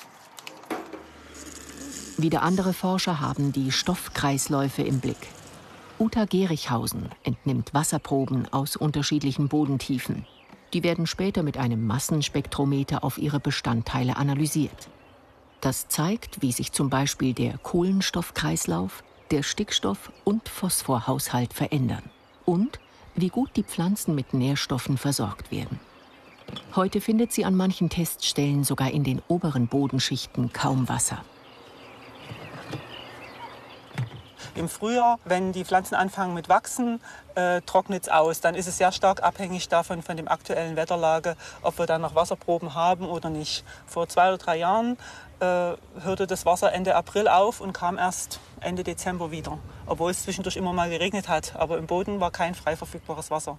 Wieder 2.17 2.43
andere 2.43 2.73
Forscher 2.73 3.19
haben 3.19 3.51
die 3.53 3.71
Stoffkreisläufe 3.71 4.83
im 4.83 4.99
Blick. 4.99 5.27
Uta 5.99 6.25
Gerichhausen 6.25 7.09
entnimmt 7.23 7.73
Wasserproben 7.73 8.51
aus 8.51 8.75
unterschiedlichen 8.75 9.47
Bodentiefen. 9.47 10.25
Die 10.73 10.83
werden 10.83 11.07
später 11.07 11.43
mit 11.43 11.57
einem 11.57 11.85
Massenspektrometer 11.85 13.03
auf 13.03 13.17
ihre 13.17 13.39
Bestandteile 13.39 14.17
analysiert. 14.17 14.89
Das 15.61 15.87
zeigt, 15.87 16.41
wie 16.41 16.51
sich 16.51 16.71
zum 16.71 16.89
Beispiel 16.89 17.33
der 17.33 17.57
Kohlenstoffkreislauf, 17.57 19.03
der 19.31 19.43
Stickstoff- 19.43 20.11
und 20.23 20.49
Phosphorhaushalt 20.49 21.53
verändern 21.53 22.03
und 22.45 22.79
wie 23.15 23.29
gut 23.29 23.51
die 23.55 23.63
Pflanzen 23.63 24.15
mit 24.15 24.33
Nährstoffen 24.33 24.97
versorgt 24.97 25.51
werden. 25.51 25.79
Heute 26.75 27.01
findet 27.01 27.31
sie 27.31 27.45
an 27.45 27.55
manchen 27.55 27.89
Teststellen 27.89 28.63
sogar 28.63 28.91
in 28.91 29.03
den 29.03 29.21
oberen 29.27 29.67
Bodenschichten 29.67 30.51
kaum 30.53 30.89
Wasser. 30.89 31.23
Im 34.55 34.69
Frühjahr, 34.69 35.17
wenn 35.25 35.51
die 35.51 35.65
Pflanzen 35.65 35.95
anfangen 35.95 36.35
mit 36.35 36.47
Wachsen, 36.47 37.01
äh, 37.33 37.61
trocknet 37.61 38.03
es 38.03 38.09
aus. 38.09 38.39
Dann 38.39 38.53
ist 38.53 38.67
es 38.67 38.77
sehr 38.77 38.91
stark 38.91 39.23
abhängig 39.23 39.67
davon, 39.67 40.03
von 40.03 40.15
der 40.15 40.29
aktuellen 40.29 40.75
Wetterlage, 40.75 41.35
ob 41.63 41.79
wir 41.79 41.87
dann 41.87 42.01
noch 42.01 42.13
Wasserproben 42.13 42.75
haben 42.75 43.07
oder 43.07 43.31
nicht. 43.31 43.65
Vor 43.87 44.07
zwei 44.07 44.27
oder 44.27 44.37
drei 44.37 44.57
Jahren 44.57 44.97
äh, 45.39 45.73
hörte 46.01 46.27
das 46.27 46.45
Wasser 46.45 46.71
Ende 46.71 46.95
April 46.95 47.27
auf 47.27 47.61
und 47.61 47.73
kam 47.73 47.97
erst 47.97 48.39
Ende 48.63 48.83
Dezember 48.83 49.31
wieder. 49.31 49.59
Obwohl 49.85 50.11
es 50.11 50.23
zwischendurch 50.23 50.55
immer 50.55 50.73
mal 50.73 50.89
geregnet 50.89 51.27
hat. 51.27 51.55
Aber 51.55 51.77
im 51.77 51.87
Boden 51.87 52.19
war 52.19 52.31
kein 52.31 52.55
frei 52.55 52.75
verfügbares 52.75 53.31
Wasser. 53.31 53.57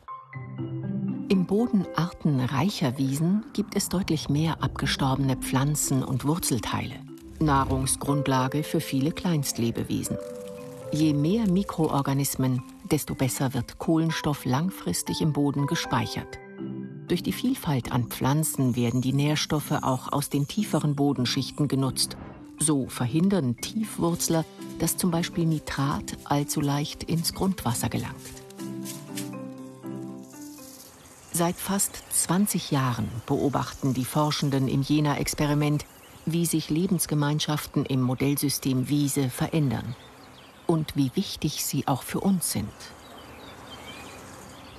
Im 1.29 1.47
Boden 1.47 1.87
artenreicher 1.97 2.99
Wiesen 2.99 3.45
gibt 3.53 3.77
es 3.77 3.89
deutlich 3.89 4.29
mehr 4.29 4.63
abgestorbene 4.63 5.37
Pflanzen 5.37 6.03
und 6.03 6.27
Wurzelteile. 6.27 6.95
Nahrungsgrundlage 7.41 8.63
für 8.63 8.81
viele 8.81 9.13
Kleinstlebewesen. 9.13 10.19
Je 10.93 11.13
mehr 11.13 11.49
Mikroorganismen, 11.49 12.63
desto 12.91 13.15
besser 13.15 13.55
wird 13.55 13.79
Kohlenstoff 13.79 14.45
langfristig 14.45 15.21
im 15.21 15.33
Boden 15.33 15.67
gespeichert. 15.67 16.39
Durch 17.09 17.23
die 17.23 17.33
Vielfalt 17.33 17.93
an 17.93 18.05
Pflanzen 18.05 18.77
werden 18.77 19.01
die 19.01 19.13
Nährstoffe 19.13 19.73
auch 19.83 20.13
aus 20.13 20.31
den 20.31 20.47
tieferen 20.47 20.95
Bodenschichten 20.95 21.69
genutzt. 21.69 22.17
So 22.59 22.89
verhindern 22.89 23.57
Tiefwurzler, 23.57 24.45
dass 24.79 24.97
zum 24.97 25.11
Beispiel 25.11 25.47
Nitrat 25.47 26.17
allzu 26.25 26.61
leicht 26.61 27.05
ins 27.05 27.35
Grundwasser 27.35 27.89
gelangt. 27.89 28.15
Seit 31.33 31.57
fast 31.57 32.03
20 32.13 32.71
Jahren 32.71 33.09
beobachten 33.27 33.93
die 33.93 34.05
Forschenden 34.05 34.69
im 34.69 34.83
Jena-Experiment, 34.83 35.85
wie 36.27 36.47
sich 36.47 36.71
Lebensgemeinschaften 36.71 37.85
im 37.85 38.03
Modellsystem 38.03 38.89
Wiese 38.89 39.31
verändern 39.31 39.97
und 40.67 40.97
wie 40.97 41.11
wichtig 41.15 41.65
sie 41.65 41.89
auch 41.89 42.03
für 42.03 42.21
uns 42.21 42.53
sind. 42.53 42.69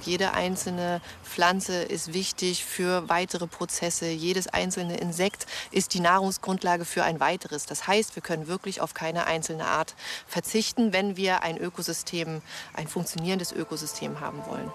Jede 0.06 0.34
einzelne 0.34 1.02
Pflanze 1.24 1.84
ist 1.84 2.14
wichtig 2.14 2.64
für 2.64 3.10
weitere 3.10 3.48
Prozesse. 3.48 4.08
Jedes 4.08 4.48
einzelne 4.48 4.98
Insekt 4.98 5.48
ist 5.72 5.94
die 5.94 6.00
Nahrungsgrundlage 6.00 6.86
für 6.86 7.04
ein 7.04 7.20
weiteres. 7.20 7.66
Das 7.66 7.88
heißt, 7.88 8.16
wir 8.16 8.22
können 8.22 8.48
wirklich 8.48 8.82
auf 8.82 8.94
keine 8.94 9.26
einzelne 9.26 9.66
Art 9.66 9.96
verzichten, 10.28 10.94
wenn 10.94 11.18
wir 11.18 11.44
ein 11.44 11.58
Ökosystem, 11.58 12.42
ein 12.74 12.88
funktionierendes 12.88 13.52
Ökosystem 13.52 14.20
haben 14.20 14.46
wollen. 14.48 14.72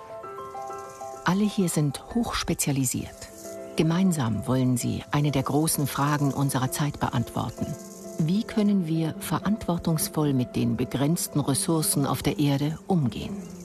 Alle 1.24 1.44
hier 1.44 1.68
sind 1.68 2.02
hochspezialisiert. 2.14 3.14
Gemeinsam 3.76 4.46
wollen 4.46 4.76
sie 4.76 5.04
eine 5.10 5.30
der 5.30 5.44
großen 5.44 5.86
Fragen 5.86 6.34
unserer 6.34 6.72
Zeit 6.72 6.98
beantworten. 6.98 7.66
Wie 8.18 8.42
können 8.42 8.86
wir 8.86 9.14
verantwortungsvoll 9.20 10.34
mit 10.34 10.56
den 10.56 10.76
begrenzten 10.76 11.40
Ressourcen 11.40 12.04
auf 12.04 12.22
der 12.22 12.38
Erde 12.38 12.78
umgehen? 12.86 13.59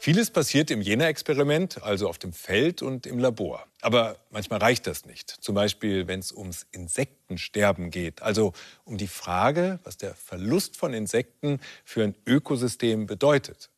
Vieles 0.00 0.30
passiert 0.30 0.70
im 0.70 0.80
Jena-Experiment, 0.80 1.82
also 1.82 2.08
auf 2.08 2.18
dem 2.18 2.32
Feld 2.32 2.82
und 2.82 3.04
im 3.04 3.18
Labor. 3.18 3.66
Aber 3.80 4.16
manchmal 4.30 4.60
reicht 4.60 4.86
das 4.86 5.06
nicht. 5.06 5.28
Zum 5.28 5.56
Beispiel, 5.56 6.06
wenn 6.06 6.20
es 6.20 6.32
ums 6.32 6.66
Insektensterben 6.70 7.90
geht. 7.90 8.22
Also 8.22 8.52
um 8.84 8.96
die 8.96 9.08
Frage, 9.08 9.80
was 9.82 9.96
der 9.96 10.14
Verlust 10.14 10.76
von 10.76 10.94
Insekten 10.94 11.60
für 11.84 12.04
ein 12.04 12.14
Ökosystem 12.26 13.06
bedeutet. 13.06 13.70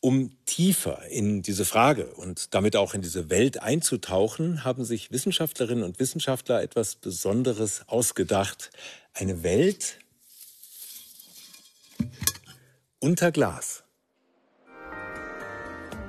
Um 0.00 0.36
tiefer 0.44 1.02
in 1.08 1.42
diese 1.42 1.64
Frage 1.64 2.06
und 2.14 2.54
damit 2.54 2.76
auch 2.76 2.94
in 2.94 3.02
diese 3.02 3.30
Welt 3.30 3.60
einzutauchen, 3.60 4.62
haben 4.62 4.84
sich 4.84 5.10
Wissenschaftlerinnen 5.10 5.82
und 5.82 5.98
Wissenschaftler 5.98 6.62
etwas 6.62 6.94
Besonderes 6.94 7.82
ausgedacht. 7.88 8.70
Eine 9.14 9.42
Welt 9.42 9.98
unter 13.00 13.32
Glas. 13.32 13.83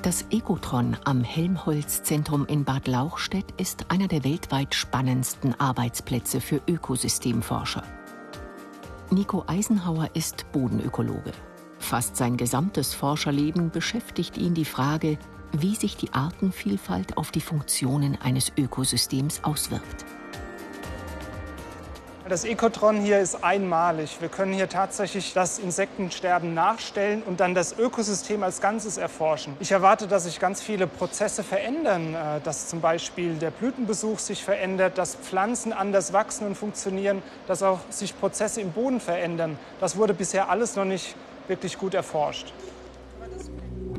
Das 0.06 0.24
Ecotron 0.30 0.96
am 1.04 1.24
Helmholtz-Zentrum 1.24 2.46
in 2.46 2.64
Bad 2.64 2.88
Lauchstädt 2.88 3.60
ist 3.60 3.90
einer 3.90 4.08
der 4.08 4.24
weltweit 4.24 4.76
spannendsten 4.76 5.60
Arbeitsplätze 5.60 6.42
für 6.42 6.62
Ökosystemforscher. 6.68 7.82
Nico 9.10 9.44
Eisenhauer 9.48 10.12
ist 10.14 10.46
Bodenökologe. 10.52 11.32
Fast 11.80 12.18
sein 12.18 12.38
gesamtes 12.38 12.94
Forscherleben 12.94 13.72
beschäftigt 13.72 14.38
ihn 14.38 14.54
die 14.54 14.66
Frage, 14.66 15.18
wie 15.54 15.74
sich 15.74 15.98
die 15.98 16.14
Artenvielfalt 16.14 17.18
auf 17.18 17.32
die 17.32 17.42
Funktionen 17.42 18.16
eines 18.22 18.52
Ökosystems 18.60 19.44
auswirkt. 19.44 20.06
Das 22.28 22.44
Ecotron 22.44 23.02
hier 23.02 23.20
ist 23.20 23.44
einmalig. 23.44 24.20
Wir 24.20 24.30
können 24.30 24.52
hier 24.52 24.68
tatsächlich 24.68 25.34
das 25.34 25.60
Insektensterben 25.60 26.56
nachstellen 26.56 27.22
und 27.22 27.40
dann 27.40 27.54
das 27.54 27.78
Ökosystem 27.78 28.42
als 28.42 28.62
Ganzes 28.62 28.98
erforschen. 28.98 29.54
Ich 29.60 29.72
erwarte, 29.72 30.08
dass 30.08 30.24
sich 30.24 30.40
ganz 30.40 30.60
viele 30.60 30.88
Prozesse 30.88 31.44
verändern, 31.44 32.16
äh, 32.16 32.42
dass 32.44 32.68
zum 32.68 32.82
Beispiel 32.82 33.36
der 33.36 33.52
Blütenbesuch 33.52 34.18
sich 34.18 34.44
verändert, 34.44 34.98
dass 34.98 35.14
Pflanzen 35.14 35.72
anders 35.72 36.14
wachsen 36.14 36.48
und 36.48 36.56
funktionieren, 36.56 37.22
dass 37.46 37.62
auch 37.62 37.80
sich 37.92 38.20
Prozesse 38.20 38.60
im 38.60 38.72
Boden 38.72 39.00
verändern. 39.00 39.60
Das 39.80 39.96
wurde 39.96 40.16
bisher 40.16 40.50
alles 40.50 40.76
noch 40.76 40.86
nicht 40.86 41.16
wirklich 41.48 41.78
gut 41.78 41.94
erforscht. 41.94 42.54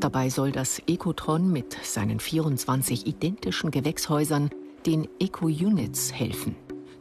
Dabei 0.00 0.30
soll 0.30 0.50
das 0.50 0.82
Ecotron 0.88 1.52
mit 1.52 1.76
seinen 1.84 2.18
24 2.18 3.06
identischen 3.06 3.70
Gewächshäusern 3.70 4.50
den 4.84 5.06
Eco-Units 5.20 6.12
helfen. 6.12 6.56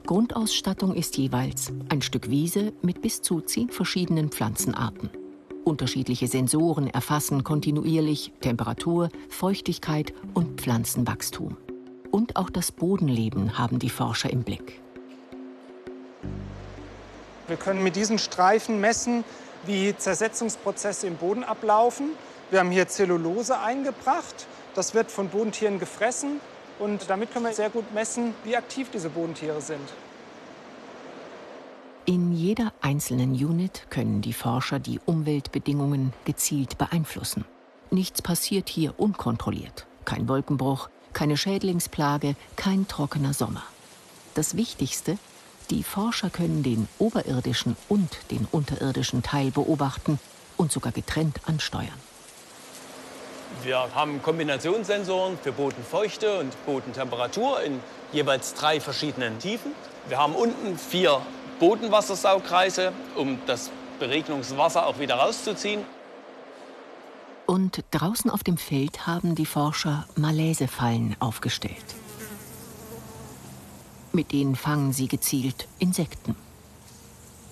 Grundausstattung 0.06 0.94
ist 0.94 1.18
jeweils 1.18 1.74
ein 1.90 2.04
Stück 2.04 2.30
Wiese 2.30 2.74
mit 2.84 3.02
bis 3.02 3.24
zu 3.24 3.42
zehn 3.42 3.70
verschiedenen 3.70 4.30
Pflanzenarten. 4.30 5.10
Unterschiedliche 5.64 6.28
Sensoren 6.28 6.88
erfassen 6.88 7.44
kontinuierlich 7.44 8.32
Temperatur, 8.40 9.10
Feuchtigkeit 9.30 10.14
und 10.36 10.62
Pflanzenwachstum. 10.62 11.58
Und 12.12 12.36
auch 12.36 12.52
das 12.52 12.72
Bodenleben 12.72 13.58
haben 13.58 13.80
die 13.80 13.90
Forscher 13.90 14.30
im 14.30 14.44
Blick. 14.44 14.80
Wir 17.48 17.58
können 17.58 17.82
mit 17.82 17.96
diesen 17.96 18.20
Streifen 18.20 18.80
messen, 18.80 19.24
wie 19.66 19.98
Zersetzungsprozesse 19.98 21.08
im 21.08 21.16
Boden 21.16 21.44
ablaufen. 21.44 22.10
Wir 22.52 22.60
haben 22.60 22.70
hier 22.70 22.88
Zellulose 22.88 23.60
eingebracht. 23.60 24.46
Das 24.76 24.94
wird 24.94 25.10
von 25.10 25.30
Bodentieren 25.30 25.80
gefressen. 25.80 26.40
Und 26.80 27.10
damit 27.10 27.32
können 27.32 27.46
wir 27.46 27.54
sehr 27.54 27.70
gut 27.70 27.94
messen, 27.94 28.34
wie 28.44 28.56
aktiv 28.58 28.90
diese 28.94 29.10
Bodentiere 29.10 29.62
sind. 29.62 29.88
In 32.06 32.34
jeder 32.34 32.72
einzelnen 32.82 33.32
Unit 33.32 33.88
können 33.90 34.22
die 34.22 34.34
Forscher 34.34 34.80
die 34.80 35.00
Umweltbedingungen 35.06 36.14
gezielt 36.26 36.78
beeinflussen. 36.78 37.46
Nichts 37.90 38.22
passiert 38.22 38.70
hier 38.70 39.00
unkontrolliert. 39.00 39.88
Kein 40.06 40.28
Wolkenbruch, 40.28 40.90
keine 41.14 41.38
Schädlingsplage, 41.38 42.36
kein 42.56 42.88
trockener 42.88 43.34
Sommer. 43.34 43.64
Das 44.36 44.56
Wichtigste, 44.56 45.18
die 45.72 45.82
Forscher 45.82 46.30
können 46.30 46.62
den 46.62 46.88
oberirdischen 47.00 47.76
und 47.90 48.20
den 48.30 48.48
unterirdischen 48.52 49.24
Teil 49.24 49.50
beobachten 49.50 50.20
und 50.58 50.72
sogar 50.72 50.92
getrennt 50.92 51.40
ansteuern. 51.46 52.00
Wir 53.64 53.90
haben 53.96 54.22
Kombinationssensoren 54.22 55.38
für 55.42 55.52
Bodenfeuchte 55.52 56.40
und 56.40 56.66
Bodentemperatur 56.66 57.62
in 57.62 57.80
jeweils 58.12 58.54
drei 58.54 58.80
verschiedenen 58.80 59.40
Tiefen. 59.40 59.72
Wir 60.08 60.18
haben 60.18 60.36
unten 60.36 60.78
vier 60.78 61.22
Bodenwassersaugkreise, 61.60 62.92
um 63.16 63.40
das 63.48 63.72
Beregnungswasser 64.00 64.86
auch 64.86 65.00
wieder 65.00 65.16
rauszuziehen. 65.16 65.84
Und 67.46 67.84
draußen 67.92 68.30
auf 68.30 68.44
dem 68.44 68.58
Feld 68.58 69.08
haben 69.08 69.36
die 69.36 69.46
Forscher 69.46 70.08
Malaisefallen 70.16 71.16
aufgestellt. 71.20 71.96
Mit 74.12 74.32
denen 74.32 74.56
fangen 74.56 74.94
sie 74.94 75.08
gezielt 75.08 75.68
Insekten. 75.80 76.36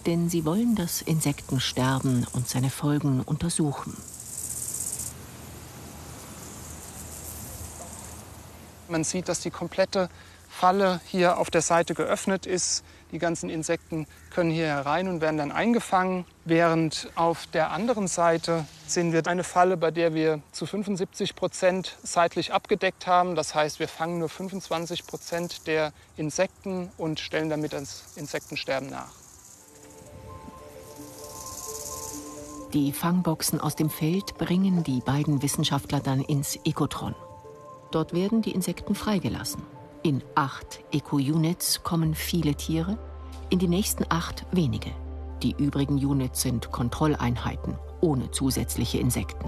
Denn 0.06 0.30
sie 0.30 0.46
wollen 0.46 0.76
das 0.76 1.02
Insektensterben 1.02 2.28
und 2.34 2.50
seine 2.50 2.70
Folgen 2.70 3.22
untersuchen. 3.22 3.96
Man 8.88 9.04
sieht, 9.04 9.30
dass 9.30 9.40
die 9.40 9.52
komplette 9.52 10.10
Falle 10.50 11.02
hier 11.06 11.38
auf 11.40 11.50
der 11.50 11.62
Seite 11.62 11.96
geöffnet 11.96 12.46
ist. 12.46 12.84
Die 13.12 13.18
ganzen 13.18 13.50
Insekten 13.50 14.08
können 14.30 14.52
hier 14.52 14.68
herein 14.68 15.08
und 15.08 15.20
werden 15.20 15.38
dann 15.38 15.52
eingefangen. 15.52 16.26
Während 16.46 17.10
auf 17.16 17.48
der 17.48 17.72
anderen 17.72 18.08
Seite 18.08 18.66
sehen 18.88 19.14
wir 19.14 19.26
eine 19.28 19.44
Falle, 19.44 19.78
bei 19.78 19.92
der 19.92 20.14
wir 20.14 20.42
zu 20.52 20.66
75 20.66 21.36
Prozent 21.36 21.98
seitlich 22.04 22.54
abgedeckt 22.54 23.08
haben. 23.08 23.36
Das 23.36 23.56
heißt, 23.56 23.80
wir 23.80 23.88
fangen 23.88 24.20
nur 24.20 24.30
25 24.30 25.08
Prozent 25.08 25.68
der 25.68 25.92
Insekten 26.18 26.92
und 26.98 27.20
stellen 27.20 27.50
damit 27.50 27.74
das 27.74 28.14
Insektensterben 28.16 28.90
nach. 28.90 29.12
Die 32.74 32.92
Fangboxen 32.92 33.60
aus 33.60 33.76
dem 33.76 33.92
Feld 33.92 34.38
bringen 34.40 34.84
die 34.84 35.00
beiden 35.00 35.44
Wissenschaftler 35.44 36.00
dann 36.00 36.22
ins 36.22 36.58
Ekotron. 36.64 37.14
Dort 37.94 38.12
werden 38.12 38.42
die 38.42 38.54
Insekten 38.54 38.96
freigelassen. 38.96 39.62
In 40.02 40.24
acht 40.34 40.84
Eco-Units 40.92 41.84
kommen 41.84 42.16
viele 42.16 42.56
Tiere, 42.56 42.98
in 43.52 43.60
die 43.60 43.68
nächsten 43.68 44.04
acht 44.10 44.48
wenige. 44.52 44.90
Die 45.44 45.56
übrigen 45.60 46.04
Units 46.04 46.42
sind 46.42 46.72
Kontrolleinheiten 46.72 47.76
ohne 48.02 48.32
zusätzliche 48.32 48.98
Insekten. 48.98 49.48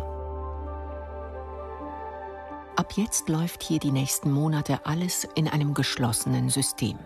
Ab 2.76 2.94
jetzt 2.96 3.30
läuft 3.30 3.64
hier 3.64 3.80
die 3.80 3.92
nächsten 3.92 4.32
Monate 4.32 4.86
alles 4.86 5.28
in 5.34 5.48
einem 5.48 5.74
geschlossenen 5.74 6.50
System. 6.50 7.00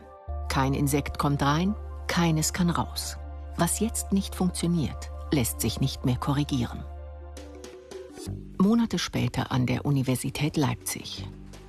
Kein 0.50 0.74
Insekt 0.74 1.20
kommt 1.20 1.42
rein, 1.42 1.74
keines 2.08 2.52
kann 2.52 2.70
raus. 2.70 3.18
Was 3.56 3.80
jetzt 3.80 4.12
nicht 4.12 4.36
funktioniert, 4.36 5.10
lässt 5.32 5.62
sich 5.62 5.80
nicht 5.80 6.04
mehr 6.04 6.18
korrigieren. 6.18 6.84
Monate 8.58 9.00
später 9.00 9.52
an 9.52 9.66
der 9.66 9.86
Universität 9.86 10.58
Leipzig. 10.58 11.28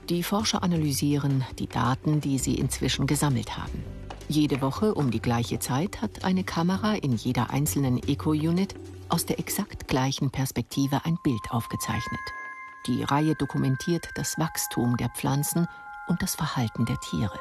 Die 0.09 0.23
Forscher 0.23 0.63
analysieren 0.63 1.45
die 1.59 1.69
Daten, 1.69 2.21
die 2.21 2.39
sie 2.39 2.55
inzwischen 2.55 3.07
gesammelt 3.07 3.57
haben. 3.57 3.85
Jede 4.29 4.61
Woche 4.61 4.95
um 4.95 5.11
die 5.11 5.21
gleiche 5.21 5.59
Zeit 5.59 6.03
hat 6.03 6.25
eine 6.25 6.45
Kamera 6.45 6.95
in 6.95 7.17
jeder 7.17 7.51
einzelnen 7.51 7.99
Eco-Unit 7.99 8.75
aus 9.09 9.27
der 9.27 9.39
exakt 9.39 9.89
gleichen 9.89 10.31
Perspektive 10.31 11.05
ein 11.05 11.19
Bild 11.23 11.51
aufgezeichnet. 11.51 12.21
Die 12.87 13.03
Reihe 13.03 13.35
dokumentiert 13.35 14.09
das 14.15 14.39
Wachstum 14.39 14.97
der 14.97 15.11
Pflanzen 15.11 15.67
und 16.09 16.23
das 16.23 16.35
Verhalten 16.35 16.87
der 16.87 16.99
Tiere. 17.01 17.39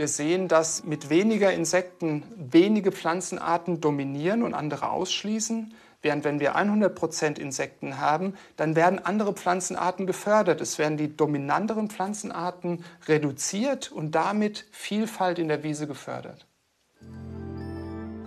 Wir 0.00 0.08
sehen, 0.08 0.48
dass 0.48 0.82
mit 0.82 1.10
weniger 1.10 1.52
Insekten 1.52 2.22
wenige 2.34 2.90
Pflanzenarten 2.90 3.82
dominieren 3.82 4.42
und 4.42 4.54
andere 4.54 4.88
ausschließen. 4.88 5.74
Während 6.00 6.24
wenn 6.24 6.40
wir 6.40 6.56
100% 6.56 7.38
Insekten 7.38 8.00
haben, 8.00 8.32
dann 8.56 8.76
werden 8.76 9.04
andere 9.04 9.34
Pflanzenarten 9.34 10.06
gefördert. 10.06 10.62
Es 10.62 10.78
werden 10.78 10.96
die 10.96 11.14
dominanteren 11.14 11.90
Pflanzenarten 11.90 12.82
reduziert 13.08 13.92
und 13.92 14.14
damit 14.14 14.64
Vielfalt 14.70 15.38
in 15.38 15.48
der 15.48 15.62
Wiese 15.64 15.86
gefördert. 15.86 16.46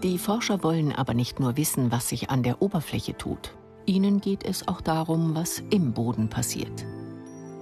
Die 0.04 0.20
Forscher 0.20 0.62
wollen 0.62 0.92
aber 0.92 1.16
nicht 1.16 1.40
nur 1.40 1.58
wissen, 1.58 1.92
was 1.92 2.08
sich 2.08 2.30
an 2.30 2.44
der 2.44 2.62
Oberfläche 2.62 3.18
tut. 3.18 3.56
Ihnen 3.88 4.22
geht 4.22 4.46
es 4.46 4.68
auch 4.68 4.80
darum, 4.80 5.34
was 5.34 5.64
im 5.72 5.94
Boden 5.94 6.30
passiert. 6.30 6.86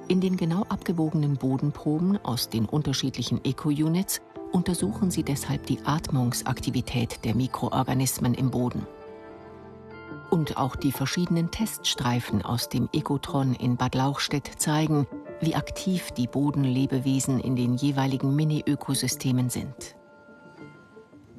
In 0.07 0.19
den 0.19 0.35
genau 0.37 0.63
abgewogenen 0.69 1.37
Bodenproben 1.37 2.17
aus 2.23 2.49
den 2.49 2.65
unterschiedlichen 2.65 3.43
Eco-Units 3.43 4.21
untersuchen 4.51 5.11
sie 5.11 5.23
deshalb 5.23 5.65
die 5.65 5.79
Atmungsaktivität 5.85 7.23
der 7.23 7.35
Mikroorganismen 7.35 8.33
im 8.33 8.51
Boden. 8.51 8.85
Und 10.29 10.57
auch 10.57 10.75
die 10.75 10.91
verschiedenen 10.91 11.51
Teststreifen 11.51 12.41
aus 12.41 12.69
dem 12.69 12.89
Ecotron 12.93 13.53
in 13.53 13.77
Bad 13.77 13.95
Lauchstädt 13.95 14.49
zeigen, 14.57 15.07
wie 15.41 15.55
aktiv 15.55 16.11
die 16.11 16.27
Bodenlebewesen 16.27 17.39
in 17.39 17.55
den 17.55 17.75
jeweiligen 17.75 18.35
Mini-Ökosystemen 18.35 19.49
sind. 19.49 19.95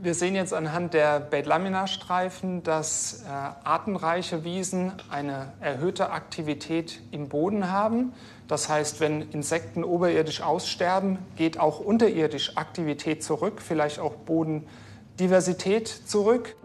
Wir 0.02 0.14
sehen 0.14 0.34
jetzt 0.34 0.52
anhand 0.52 0.94
der 0.94 1.20
Beit-Lamina-Streifen, 1.20 2.64
dass 2.64 3.22
äh, 3.22 3.28
artenreiche 3.28 4.42
Wiesen 4.42 4.90
eine 5.08 5.52
erhöhte 5.60 6.10
Aktivität 6.10 7.00
im 7.12 7.28
Boden 7.28 7.70
haben. 7.70 8.12
Das 8.48 8.68
heißt, 8.68 8.98
wenn 8.98 9.30
Insekten 9.30 9.84
oberirdisch 9.84 10.40
aussterben, 10.40 11.18
geht 11.36 11.60
auch 11.60 11.78
unterirdisch 11.78 12.56
Aktivität 12.56 13.22
zurück, 13.22 13.62
vielleicht 13.62 14.00
auch 14.00 14.16
Bodendiversität 14.16 15.86
zurück. 15.86 16.56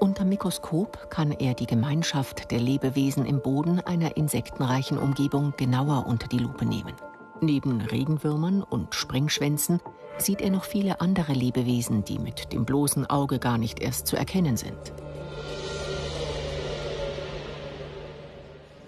Unter 0.00 0.24
Mikroskop 0.24 1.10
kann 1.10 1.30
er 1.30 1.54
die 1.54 1.66
Gemeinschaft 1.66 2.50
der 2.50 2.58
Lebewesen 2.58 3.24
im 3.24 3.40
Boden 3.40 3.78
einer 3.78 4.16
insektenreichen 4.16 4.98
Umgebung 4.98 5.54
genauer 5.56 6.06
unter 6.08 6.26
die 6.26 6.38
Lupe 6.38 6.64
nehmen. 6.64 6.94
Neben 7.40 7.82
Regenwürmern 7.82 8.64
und 8.64 8.96
Springschwänzen 8.96 9.80
sieht 10.18 10.40
er 10.40 10.50
noch 10.50 10.64
viele 10.64 11.00
andere 11.00 11.32
Lebewesen, 11.32 12.04
die 12.04 12.18
mit 12.18 12.52
dem 12.52 12.64
bloßen 12.64 13.08
Auge 13.08 13.38
gar 13.38 13.58
nicht 13.58 13.80
erst 13.80 14.06
zu 14.06 14.16
erkennen 14.16 14.56
sind. 14.56 14.92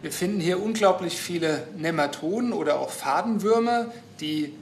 Wir 0.03 0.13
finden 0.13 0.41
hier 0.41 0.63
unglaublich 0.63 1.17
viele 1.17 1.67
Nematoden 1.79 2.53
oder 2.53 2.79
auch 2.79 2.91
Fadenwürmer, 2.91 3.87
die 4.21 4.53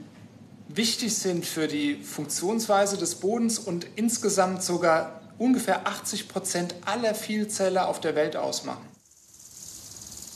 wichtig 0.69 1.17
sind 1.17 1.45
für 1.45 1.67
die 1.67 1.95
Funktionsweise 1.95 2.97
des 2.97 3.15
Bodens 3.15 3.59
und 3.59 3.85
insgesamt 3.95 4.63
sogar 4.63 5.19
ungefähr 5.37 5.85
80 5.85 6.29
Prozent 6.29 6.75
aller 6.85 7.13
Vielzeller 7.13 7.89
auf 7.89 7.99
der 7.99 8.15
Welt 8.15 8.37
ausmachen. 8.37 8.92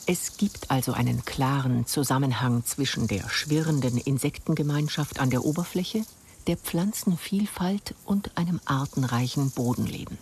Es 0.10 0.38
gibt 0.38 0.72
also 0.72 0.94
einen 0.94 1.26
klaren 1.26 1.86
Zusammenhang 1.86 2.64
zwischen 2.64 3.08
der 3.08 3.28
schwirrenden 3.28 3.98
Insektengemeinschaft 3.98 5.20
an 5.20 5.30
der 5.30 5.44
Oberfläche, 5.44 6.04
der 6.48 6.56
Pflanzenvielfalt 6.56 7.94
und 8.06 8.32
einem 8.38 8.62
artenreichen 8.64 9.52
Bodenleben. 9.52 10.18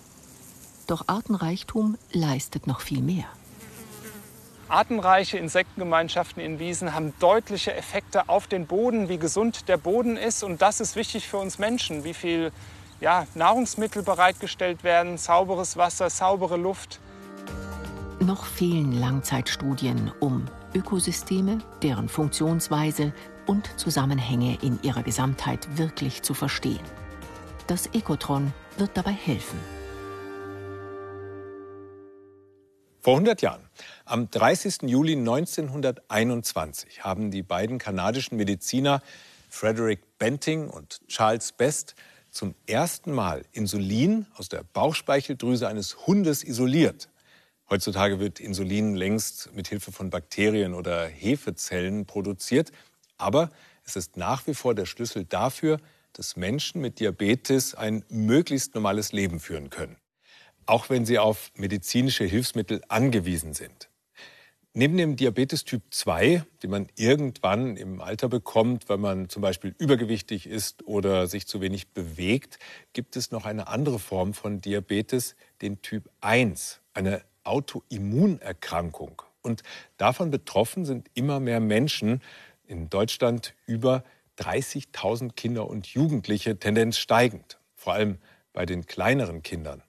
Doch 0.87 1.07
Artenreichtum 1.07 1.99
leistet 2.11 2.65
noch 2.65 2.81
viel 2.81 3.03
mehr. 3.03 3.25
Artenreiche 4.69 5.37
Insektengemeinschaften 5.37 6.41
in 6.41 6.57
Wiesen 6.57 6.95
haben 6.95 7.13
deutliche 7.19 7.75
Effekte 7.75 8.27
auf 8.27 8.47
den 8.47 8.65
Boden, 8.65 9.07
wie 9.07 9.19
gesund 9.19 9.69
der 9.69 9.77
Boden 9.77 10.17
ist. 10.17 10.43
Und 10.43 10.63
das 10.63 10.79
ist 10.79 10.95
wichtig 10.95 11.27
für 11.27 11.37
uns 11.37 11.59
Menschen, 11.59 12.03
wie 12.03 12.15
viel 12.15 12.51
ja, 13.01 13.27
Nahrungsmittel 13.35 14.01
bereitgestellt 14.01 14.83
werden, 14.83 15.19
sauberes 15.19 15.77
Wasser, 15.77 16.09
saubere 16.09 16.57
Luft. 16.57 16.99
Noch 18.25 18.45
fehlen 18.45 18.91
Langzeitstudien, 18.91 20.11
um 20.19 20.45
Ökosysteme, 20.73 21.59
deren 21.83 22.09
Funktionsweise 22.09 23.13
und 23.45 23.69
Zusammenhänge 23.79 24.57
in 24.63 24.79
ihrer 24.81 25.03
Gesamtheit 25.03 25.77
wirklich 25.77 26.23
zu 26.23 26.33
verstehen. 26.33 26.79
Das 27.67 27.87
Ekotron 27.93 28.51
wird 28.77 28.89
dabei 28.95 29.11
helfen. 29.11 29.59
Vor 32.99 33.13
100 33.13 33.43
Jahren, 33.43 33.69
am 34.05 34.27
30. 34.31 34.89
Juli 34.89 35.13
1921, 35.13 37.03
haben 37.03 37.29
die 37.29 37.43
beiden 37.43 37.77
kanadischen 37.77 38.37
Mediziner 38.37 39.03
Frederick 39.49 40.17
Benting 40.17 40.67
und 40.67 40.99
Charles 41.07 41.51
Best 41.51 41.93
zum 42.31 42.55
ersten 42.65 43.11
Mal 43.11 43.43
Insulin 43.51 44.25
aus 44.35 44.49
der 44.49 44.63
Bauchspeicheldrüse 44.63 45.67
eines 45.67 46.07
Hundes 46.07 46.43
isoliert. 46.43 47.07
Heutzutage 47.69 48.19
wird 48.19 48.39
Insulin 48.39 48.95
längst 48.95 49.53
mit 49.55 49.67
Hilfe 49.67 49.91
von 49.91 50.11
Bakterien 50.11 50.75
oder 50.75 51.07
Hefezellen 51.07 52.05
produziert, 52.05 52.71
aber 53.17 53.49
es 53.85 53.95
ist 53.95 54.17
nach 54.17 54.45
wie 54.45 54.53
vor 54.53 54.75
der 54.75 54.85
Schlüssel 54.85 55.25
dafür, 55.25 55.79
dass 56.13 56.35
Menschen 56.35 56.79
mit 56.79 56.99
Diabetes 56.99 57.73
ein 57.73 58.05
möglichst 58.09 58.75
normales 58.75 59.13
Leben 59.13 59.39
führen 59.39 59.71
können, 59.71 59.97
auch 60.67 60.89
wenn 60.89 61.05
sie 61.05 61.17
auf 61.17 61.51
medizinische 61.55 62.23
Hilfsmittel 62.23 62.81
angewiesen 62.87 63.53
sind. 63.53 63.89
Neben 64.77 64.97
dem 64.97 65.15
Diabetes 65.15 65.63
Typ 65.63 65.83
2, 65.89 66.43
den 66.61 66.69
man 66.69 66.87
irgendwann 66.95 67.77
im 67.77 68.01
Alter 68.01 68.27
bekommt, 68.27 68.89
wenn 68.89 68.99
man 68.99 69.29
zum 69.29 69.41
Beispiel 69.41 69.73
übergewichtig 69.77 70.47
ist 70.47 70.85
oder 70.85 71.27
sich 71.27 71.47
zu 71.47 71.61
wenig 71.61 71.93
bewegt, 71.93 72.59
gibt 72.93 73.15
es 73.15 73.31
noch 73.31 73.45
eine 73.45 73.67
andere 73.67 73.99
Form 73.99 74.33
von 74.33 74.61
Diabetes, 74.61 75.35
den 75.61 75.81
Typ 75.81 76.09
1, 76.19 76.81
eine 76.93 77.23
Autoimmunerkrankung. 77.45 79.21
Und 79.41 79.63
davon 79.97 80.31
betroffen 80.31 80.85
sind 80.85 81.09
immer 81.13 81.39
mehr 81.39 81.59
Menschen, 81.59 82.21
in 82.67 82.89
Deutschland 82.89 83.53
über 83.67 84.03
30.000 84.39 85.33
Kinder 85.33 85.69
und 85.69 85.87
Jugendliche, 85.87 86.57
Tendenz 86.57 86.97
steigend, 86.97 87.59
vor 87.75 87.93
allem 87.93 88.17
bei 88.53 88.65
den 88.65 88.85
kleineren 88.85 89.43
Kindern. 89.43 89.83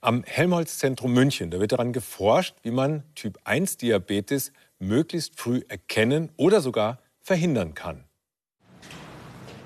Am 0.00 0.22
Helmholtz-Zentrum 0.24 1.12
München, 1.12 1.50
da 1.50 1.60
wird 1.60 1.72
daran 1.72 1.92
geforscht, 1.92 2.56
wie 2.62 2.70
man 2.70 3.02
Typ-1-Diabetes 3.14 4.52
möglichst 4.78 5.38
früh 5.38 5.62
erkennen 5.68 6.30
oder 6.36 6.60
sogar 6.60 7.00
verhindern 7.20 7.74
kann. 7.74 8.04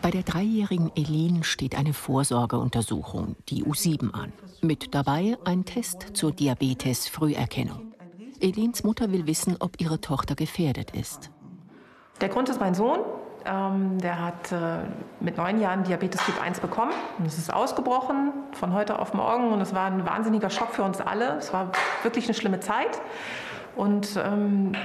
Bei 0.01 0.11
der 0.11 0.23
dreijährigen 0.23 0.91
Elin 0.97 1.45
steht 1.45 1.77
eine 1.77 1.93
Vorsorgeuntersuchung, 1.93 3.37
die 3.49 3.63
U7, 3.63 4.11
an. 4.11 4.33
Mit 4.65 4.95
dabei 4.95 5.37
ein 5.45 5.65
Test 5.65 6.17
zur 6.17 6.31
Diabetes-Früherkennung. 6.31 7.95
Elins 8.39 8.85
Mutter 8.85 9.11
will 9.11 9.27
wissen, 9.27 9.57
ob 9.59 9.81
ihre 9.81 10.01
Tochter 10.01 10.37
gefährdet 10.37 10.93
ist. 10.93 11.33
Der 12.21 12.29
Grund 12.29 12.49
ist 12.49 12.61
mein 12.61 12.73
Sohn. 12.73 13.01
Ähm, 13.45 13.99
der 13.99 14.25
hat 14.25 14.53
äh, 14.53 14.85
mit 15.19 15.37
neun 15.37 15.61
Jahren 15.61 15.83
Diabetes 15.83 16.25
Typ 16.25 16.41
1 16.41 16.61
bekommen. 16.61 16.93
Und 17.19 17.27
es 17.27 17.39
ist 17.39 17.53
ausgebrochen 17.53 18.33
von 18.53 18.73
heute 18.73 19.01
auf 19.01 19.15
morgen. 19.15 19.51
Und 19.51 19.61
es 19.61 19.75
war 19.75 19.87
ein 19.87 20.07
wahnsinniger 20.07 20.49
Schock 20.49 20.73
für 20.73 20.85
uns 20.85 21.01
alle. 21.01 21.39
Es 21.39 21.53
war 21.53 21.73
wirklich 22.05 22.27
eine 22.27 22.35
schlimme 22.35 22.61
Zeit. 22.61 23.03
Und 23.75 24.17
ähm, 24.17 24.77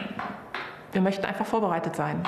wir 0.91 1.01
möchten 1.01 1.23
einfach 1.23 1.45
vorbereitet 1.45 1.95
sein. 1.95 2.23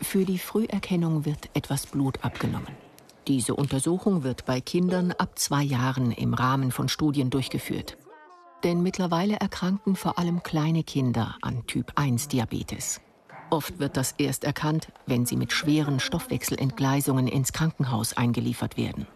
Für 0.00 0.24
die 0.24 0.38
Früherkennung 0.38 1.24
wird 1.24 1.50
etwas 1.54 1.86
Blut 1.86 2.24
abgenommen. 2.24 2.91
Diese 3.28 3.54
Untersuchung 3.54 4.24
wird 4.24 4.46
bei 4.46 4.60
Kindern 4.60 5.12
ab 5.12 5.38
zwei 5.38 5.62
Jahren 5.62 6.10
im 6.10 6.34
Rahmen 6.34 6.72
von 6.72 6.88
Studien 6.88 7.30
durchgeführt. 7.30 7.96
Denn 8.64 8.82
mittlerweile 8.82 9.36
erkranken 9.36 9.94
vor 9.94 10.18
allem 10.18 10.42
kleine 10.42 10.82
Kinder 10.82 11.36
an 11.40 11.66
Typ 11.66 11.92
1 11.94 12.28
Diabetes. 12.28 13.00
Oft 13.50 13.78
wird 13.78 13.96
das 13.96 14.12
erst 14.18 14.44
erkannt, 14.44 14.88
wenn 15.06 15.26
sie 15.26 15.36
mit 15.36 15.52
schweren 15.52 16.00
Stoffwechselentgleisungen 16.00 17.28
ins 17.28 17.52
Krankenhaus 17.52 18.16
eingeliefert 18.16 18.76
werden. 18.76 19.06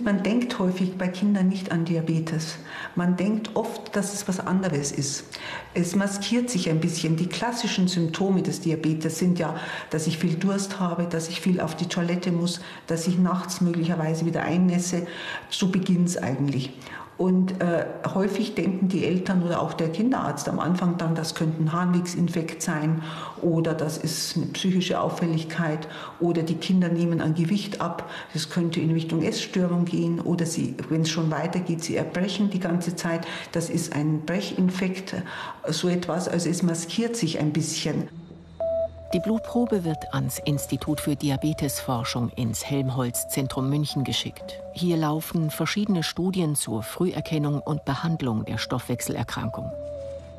Man 0.00 0.24
denkt 0.24 0.58
häufig 0.58 0.98
bei 0.98 1.06
Kindern 1.06 1.48
nicht 1.48 1.70
an 1.70 1.84
Diabetes. 1.84 2.56
Man 2.96 3.16
denkt 3.16 3.54
oft, 3.54 3.94
dass 3.94 4.12
es 4.12 4.26
was 4.26 4.40
anderes 4.40 4.90
ist. 4.90 5.24
Es 5.72 5.94
maskiert 5.94 6.50
sich 6.50 6.68
ein 6.68 6.80
bisschen. 6.80 7.16
Die 7.16 7.28
klassischen 7.28 7.86
Symptome 7.86 8.42
des 8.42 8.60
Diabetes 8.60 9.20
sind 9.20 9.38
ja, 9.38 9.54
dass 9.90 10.08
ich 10.08 10.18
viel 10.18 10.34
Durst 10.34 10.80
habe, 10.80 11.04
dass 11.04 11.28
ich 11.28 11.40
viel 11.40 11.60
auf 11.60 11.76
die 11.76 11.86
Toilette 11.86 12.32
muss, 12.32 12.60
dass 12.88 13.06
ich 13.06 13.18
nachts 13.18 13.60
möglicherweise 13.60 14.26
wieder 14.26 14.42
einnässe. 14.42 15.06
So 15.48 15.68
beginnt 15.68 16.08
es 16.08 16.16
eigentlich. 16.16 16.72
Und 17.16 17.60
äh, 17.60 17.86
häufig 18.12 18.54
denken 18.54 18.88
die 18.88 19.04
Eltern 19.04 19.44
oder 19.44 19.62
auch 19.62 19.72
der 19.72 19.90
Kinderarzt 19.90 20.48
am 20.48 20.58
Anfang 20.58 20.98
dann, 20.98 21.14
das 21.14 21.34
könnte 21.34 21.62
ein 21.62 21.72
Harnwegsinfekt 21.72 22.60
sein 22.60 23.02
oder 23.40 23.72
das 23.72 23.98
ist 23.98 24.36
eine 24.36 24.46
psychische 24.46 25.00
Auffälligkeit 25.00 25.88
oder 26.18 26.42
die 26.42 26.56
Kinder 26.56 26.88
nehmen 26.88 27.20
an 27.20 27.34
Gewicht 27.34 27.80
ab. 27.80 28.10
Das 28.32 28.50
könnte 28.50 28.80
in 28.80 28.90
Richtung 28.90 29.22
Essstörung 29.22 29.84
gehen 29.84 30.20
oder 30.20 30.44
sie, 30.44 30.74
wenn 30.88 31.02
es 31.02 31.10
schon 31.10 31.30
weitergeht, 31.30 31.84
sie 31.84 31.96
erbrechen 31.96 32.50
die 32.50 32.60
ganze 32.60 32.96
Zeit. 32.96 33.26
Das 33.52 33.70
ist 33.70 33.94
ein 33.94 34.22
Brechinfekt, 34.26 35.14
so 35.68 35.88
etwas. 35.88 36.26
Also 36.26 36.50
es 36.50 36.64
maskiert 36.64 37.16
sich 37.16 37.38
ein 37.38 37.52
bisschen. 37.52 38.08
Die 39.14 39.20
Blutprobe 39.20 39.84
wird 39.84 40.12
ans 40.12 40.40
Institut 40.40 41.00
für 41.00 41.14
Diabetesforschung 41.14 42.30
ins 42.30 42.68
Helmholtz-Zentrum 42.68 43.70
München 43.70 44.02
geschickt. 44.02 44.60
Hier 44.72 44.96
laufen 44.96 45.50
verschiedene 45.50 46.02
Studien 46.02 46.56
zur 46.56 46.82
Früherkennung 46.82 47.60
und 47.60 47.84
Behandlung 47.84 48.44
der 48.44 48.58
Stoffwechselerkrankung. 48.58 49.70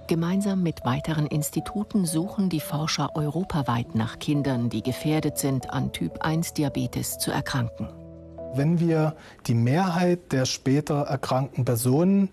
Gemeinsam 0.08 0.62
mit 0.62 0.84
weiteren 0.84 1.26
Instituten 1.26 2.06
suchen 2.06 2.50
die 2.50 2.60
Forscher 2.60 3.16
europaweit 3.16 3.96
nach 3.96 4.20
Kindern, 4.20 4.70
die 4.70 4.84
gefährdet 4.84 5.38
sind, 5.38 5.70
an 5.70 5.94
Typ-1-Diabetes 5.94 7.18
zu 7.18 7.32
erkranken. 7.32 7.88
Wenn 8.56 8.82
wir 8.82 9.16
die 9.48 9.56
Mehrheit 9.56 10.34
der 10.34 10.44
später 10.44 11.04
erkrankten 11.04 11.64
Personen 11.64 12.30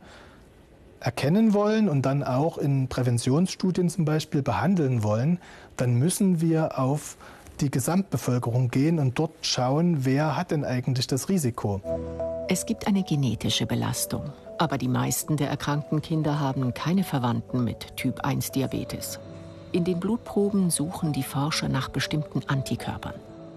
erkennen 1.03 1.53
wollen 1.53 1.89
und 1.89 2.03
dann 2.07 2.23
auch 2.23 2.59
in 2.59 2.89
Präventionsstudien 2.89 3.89
zum 3.89 4.05
Beispiel 4.05 4.43
behandeln 4.43 5.03
wollen, 5.03 5.39
dann 5.77 5.95
müssen 5.95 6.41
wir 6.41 6.79
auf 6.79 7.17
die 7.61 7.71
Gesamtbevölkerung 7.71 8.69
gehen 8.69 8.99
und 8.99 9.19
dort 9.19 9.33
schauen, 9.43 10.05
wer 10.05 10.37
hat 10.37 10.51
denn 10.51 10.65
eigentlich 10.65 11.07
das 11.07 11.29
Risiko. 11.29 11.81
Es 12.49 12.67
gibt 12.67 12.87
eine 12.87 13.03
genetische 13.03 13.67
Belastung, 13.67 14.33
aber 14.59 14.79
die 14.79 14.89
meisten 14.89 15.37
der 15.37 15.49
erkrankten 15.49 16.03
Kinder 16.03 16.41
haben 16.41 16.75
keine 16.75 17.05
Verwandten 17.05 17.65
mit 17.65 17.97
Typ-1-Diabetes. 17.97 19.21
In 19.71 19.85
den 19.85 20.01
Blutproben 20.01 20.71
suchen 20.71 21.13
die 21.13 21.23
Forscher 21.23 21.69
nach 21.69 21.89
bestimmten 21.89 22.43
Antikörpern. 22.47 23.15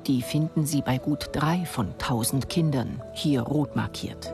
Die 0.07 0.21
finden 0.21 0.65
sie 0.65 0.81
bei 0.81 0.97
gut 0.97 1.29
drei 1.33 1.65
von 1.65 1.87
1000 1.93 2.47
Kindern, 2.47 3.01
hier 3.13 3.41
rot 3.41 3.75
markiert. 3.75 4.33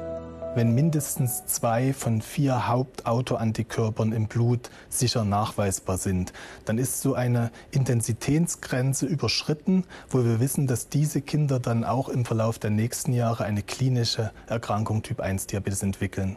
Wenn 0.53 0.75
mindestens 0.75 1.45
zwei 1.45 1.93
von 1.93 2.21
vier 2.21 2.67
Hauptautoantikörpern 2.67 4.11
im 4.11 4.27
Blut 4.27 4.69
sicher 4.89 5.23
nachweisbar 5.23 5.97
sind. 5.97 6.33
Dann 6.65 6.77
ist 6.77 7.01
so 7.01 7.13
eine 7.13 7.51
Intensitätsgrenze 7.71 9.05
überschritten, 9.05 9.85
wo 10.09 10.25
wir 10.25 10.39
wissen, 10.39 10.67
dass 10.67 10.89
diese 10.89 11.21
Kinder 11.21 11.59
dann 11.59 11.83
auch 11.83 12.09
im 12.09 12.25
Verlauf 12.25 12.59
der 12.59 12.69
nächsten 12.69 13.13
Jahre 13.13 13.45
eine 13.45 13.61
klinische 13.61 14.31
Erkrankung 14.47 15.03
Typ 15.03 15.21
1 15.21 15.47
Diabetes 15.47 15.83
entwickeln. 15.83 16.35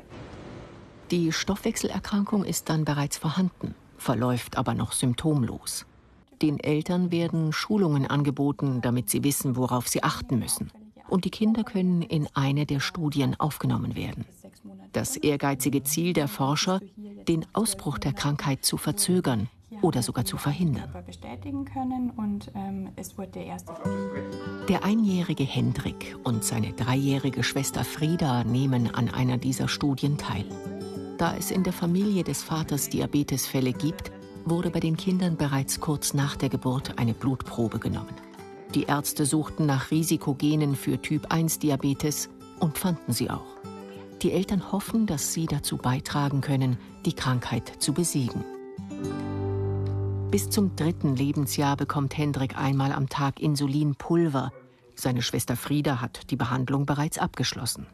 Die 1.10 1.32
Stoffwechselerkrankung 1.32 2.44
ist 2.44 2.68
dann 2.68 2.84
bereits 2.84 3.18
vorhanden, 3.18 3.74
verläuft 3.98 4.56
aber 4.56 4.74
noch 4.74 4.92
symptomlos. 4.92 5.86
Den 6.40 6.58
Eltern 6.60 7.10
werden 7.10 7.52
Schulungen 7.52 8.06
angeboten, 8.06 8.80
damit 8.80 9.10
sie 9.10 9.24
wissen, 9.24 9.56
worauf 9.56 9.88
sie 9.88 10.02
achten 10.02 10.38
müssen 10.38 10.70
und 11.08 11.24
die 11.24 11.30
Kinder 11.30 11.64
können 11.64 12.02
in 12.02 12.28
eine 12.34 12.66
der 12.66 12.80
Studien 12.80 13.38
aufgenommen 13.38 13.96
werden. 13.96 14.24
Das 14.92 15.16
ehrgeizige 15.16 15.82
Ziel 15.82 16.12
der 16.12 16.28
Forscher, 16.28 16.80
den 17.28 17.46
Ausbruch 17.52 17.98
der 17.98 18.12
Krankheit 18.12 18.64
zu 18.64 18.76
verzögern 18.76 19.48
oder 19.82 20.02
sogar 20.02 20.24
zu 20.24 20.36
verhindern. 20.36 20.88
Der 24.68 24.84
einjährige 24.84 25.44
Hendrik 25.44 26.16
und 26.22 26.44
seine 26.44 26.72
dreijährige 26.72 27.42
Schwester 27.42 27.84
Frieda 27.84 28.44
nehmen 28.44 28.94
an 28.94 29.08
einer 29.10 29.36
dieser 29.36 29.68
Studien 29.68 30.16
teil. 30.16 30.46
Da 31.18 31.36
es 31.36 31.50
in 31.50 31.62
der 31.62 31.72
Familie 31.72 32.24
des 32.24 32.42
Vaters 32.42 32.88
Diabetesfälle 32.88 33.72
gibt, 33.72 34.10
wurde 34.44 34.70
bei 34.70 34.80
den 34.80 34.96
Kindern 34.96 35.36
bereits 35.36 35.80
kurz 35.80 36.14
nach 36.14 36.36
der 36.36 36.48
Geburt 36.48 36.98
eine 36.98 37.14
Blutprobe 37.14 37.78
genommen. 37.78 38.14
Die 38.74 38.84
Ärzte 38.84 39.24
suchten 39.24 39.66
nach 39.66 39.92
Risikogenen 39.92 40.74
für 40.74 41.00
Typ-1-Diabetes 41.00 42.28
und 42.58 42.76
fanden 42.76 43.12
sie 43.12 43.30
auch. 43.30 43.54
Die 44.22 44.32
Eltern 44.32 44.72
hoffen, 44.72 45.06
dass 45.06 45.32
sie 45.32 45.46
dazu 45.46 45.76
beitragen 45.76 46.40
können, 46.40 46.76
die 47.04 47.12
Krankheit 47.12 47.72
zu 47.78 47.92
besiegen. 47.92 48.44
Bis 50.32 50.50
zum 50.50 50.74
dritten 50.74 51.14
Lebensjahr 51.14 51.76
bekommt 51.76 52.18
Hendrik 52.18 52.58
einmal 52.58 52.90
am 52.90 53.08
Tag 53.08 53.38
Insulinpulver. 53.40 54.52
Seine 54.96 55.22
Schwester 55.22 55.54
Frieda 55.54 56.00
hat 56.00 56.30
die 56.32 56.36
Behandlung 56.36 56.84
bereits 56.84 57.18
abgeschlossen. 57.18 57.86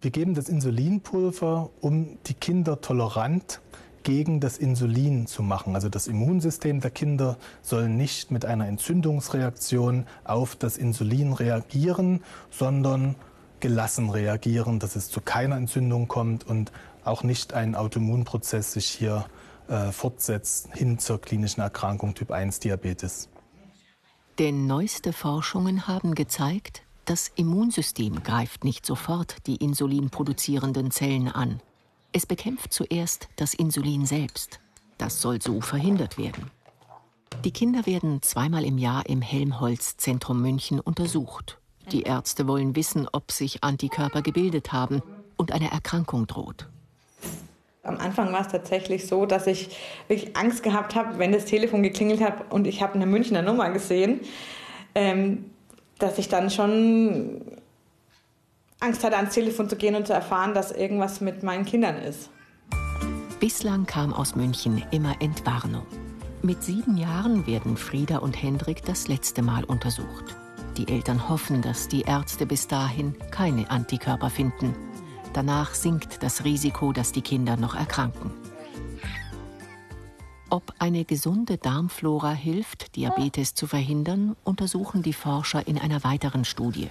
Wir 0.00 0.10
geben 0.10 0.34
das 0.34 0.48
Insulinpulver, 0.48 1.70
um 1.80 2.18
die 2.26 2.34
Kinder 2.34 2.80
tolerant 2.80 3.60
gegen 4.02 4.40
das 4.40 4.58
Insulin 4.58 5.26
zu 5.26 5.42
machen. 5.42 5.74
Also 5.74 5.88
das 5.88 6.06
Immunsystem 6.06 6.80
der 6.80 6.90
Kinder 6.90 7.36
soll 7.62 7.88
nicht 7.88 8.30
mit 8.30 8.44
einer 8.44 8.66
Entzündungsreaktion 8.66 10.06
auf 10.24 10.56
das 10.56 10.76
Insulin 10.76 11.32
reagieren, 11.32 12.22
sondern 12.50 13.14
gelassen 13.60 14.10
reagieren, 14.10 14.78
dass 14.78 14.96
es 14.96 15.10
zu 15.10 15.20
keiner 15.20 15.56
Entzündung 15.56 16.08
kommt 16.08 16.46
und 16.46 16.72
auch 17.04 17.22
nicht 17.22 17.54
ein 17.54 17.74
Autoimmunprozess 17.74 18.72
sich 18.72 18.86
hier 18.86 19.26
äh, 19.68 19.92
fortsetzt 19.92 20.74
hin 20.74 20.98
zur 20.98 21.20
klinischen 21.20 21.60
Erkrankung 21.60 22.14
Typ 22.14 22.30
1 22.30 22.60
Diabetes. 22.60 23.28
Denn 24.38 24.66
neueste 24.66 25.12
Forschungen 25.12 25.88
haben 25.88 26.14
gezeigt, 26.14 26.82
das 27.04 27.32
Immunsystem 27.34 28.22
greift 28.22 28.64
nicht 28.64 28.86
sofort 28.86 29.46
die 29.46 29.56
insulinproduzierenden 29.56 30.90
Zellen 30.90 31.28
an. 31.28 31.60
Es 32.12 32.24
bekämpft 32.24 32.72
zuerst 32.72 33.28
das 33.36 33.54
Insulin 33.54 34.06
selbst. 34.06 34.60
Das 34.96 35.20
soll 35.20 35.42
so 35.42 35.60
verhindert 35.60 36.16
werden. 36.16 36.50
Die 37.44 37.52
Kinder 37.52 37.86
werden 37.86 38.22
zweimal 38.22 38.64
im 38.64 38.78
Jahr 38.78 39.06
im 39.06 39.20
Helmholtz-Zentrum 39.20 40.40
München 40.40 40.80
untersucht. 40.80 41.58
Die 41.92 42.02
Ärzte 42.02 42.48
wollen 42.48 42.74
wissen, 42.74 43.06
ob 43.12 43.30
sich 43.30 43.62
Antikörper 43.62 44.22
gebildet 44.22 44.72
haben 44.72 45.02
und 45.36 45.52
eine 45.52 45.70
Erkrankung 45.70 46.26
droht. 46.26 46.66
Am 47.82 47.98
Anfang 47.98 48.32
war 48.32 48.40
es 48.40 48.48
tatsächlich 48.48 49.06
so, 49.06 49.24
dass 49.24 49.46
ich 49.46 49.76
wirklich 50.08 50.36
Angst 50.36 50.62
gehabt 50.62 50.94
habe, 50.94 51.18
wenn 51.18 51.32
das 51.32 51.44
Telefon 51.44 51.82
geklingelt 51.82 52.20
hat 52.20 52.52
und 52.52 52.66
ich 52.66 52.82
habe 52.82 52.94
eine 52.94 53.06
Münchner 53.06 53.42
Nummer 53.42 53.70
gesehen, 53.70 54.20
ähm, 54.94 55.50
dass 55.98 56.18
ich 56.18 56.28
dann 56.28 56.50
schon 56.50 57.57
Angst 58.80 59.02
hatte, 59.02 59.16
ans 59.16 59.34
Telefon 59.34 59.68
zu 59.68 59.76
gehen 59.76 59.96
und 59.96 60.06
zu 60.06 60.12
erfahren, 60.12 60.54
dass 60.54 60.70
irgendwas 60.70 61.20
mit 61.20 61.42
meinen 61.42 61.64
Kindern 61.64 61.96
ist. 61.96 62.30
Bislang 63.40 63.86
kam 63.86 64.12
aus 64.12 64.36
München 64.36 64.84
immer 64.92 65.20
Entwarnung. 65.20 65.86
Mit 66.42 66.62
sieben 66.62 66.96
Jahren 66.96 67.46
werden 67.46 67.76
Frieda 67.76 68.18
und 68.18 68.40
Hendrik 68.40 68.84
das 68.84 69.08
letzte 69.08 69.42
Mal 69.42 69.64
untersucht. 69.64 70.36
Die 70.76 70.86
Eltern 70.86 71.28
hoffen, 71.28 71.60
dass 71.60 71.88
die 71.88 72.02
Ärzte 72.02 72.46
bis 72.46 72.68
dahin 72.68 73.16
keine 73.32 73.68
Antikörper 73.70 74.30
finden. 74.30 74.76
Danach 75.32 75.74
sinkt 75.74 76.22
das 76.22 76.44
Risiko, 76.44 76.92
dass 76.92 77.10
die 77.10 77.22
Kinder 77.22 77.56
noch 77.56 77.74
erkranken. 77.74 78.30
Ob 80.50 80.72
eine 80.78 81.04
gesunde 81.04 81.58
Darmflora 81.58 82.30
hilft, 82.30 82.94
Diabetes 82.96 83.54
zu 83.54 83.66
verhindern, 83.66 84.36
untersuchen 84.44 85.02
die 85.02 85.12
Forscher 85.12 85.66
in 85.66 85.78
einer 85.78 86.04
weiteren 86.04 86.44
Studie. 86.44 86.88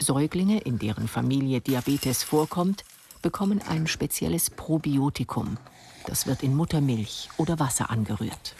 Säuglinge, 0.00 0.60
in 0.60 0.78
deren 0.78 1.08
Familie 1.08 1.60
Diabetes 1.60 2.22
vorkommt, 2.22 2.84
bekommen 3.22 3.60
ein 3.68 3.86
spezielles 3.86 4.50
Probiotikum. 4.50 5.58
Das 6.06 6.26
wird 6.26 6.42
in 6.42 6.56
Muttermilch 6.56 7.28
oder 7.36 7.58
Wasser 7.58 7.90
angerührt. 7.90 8.54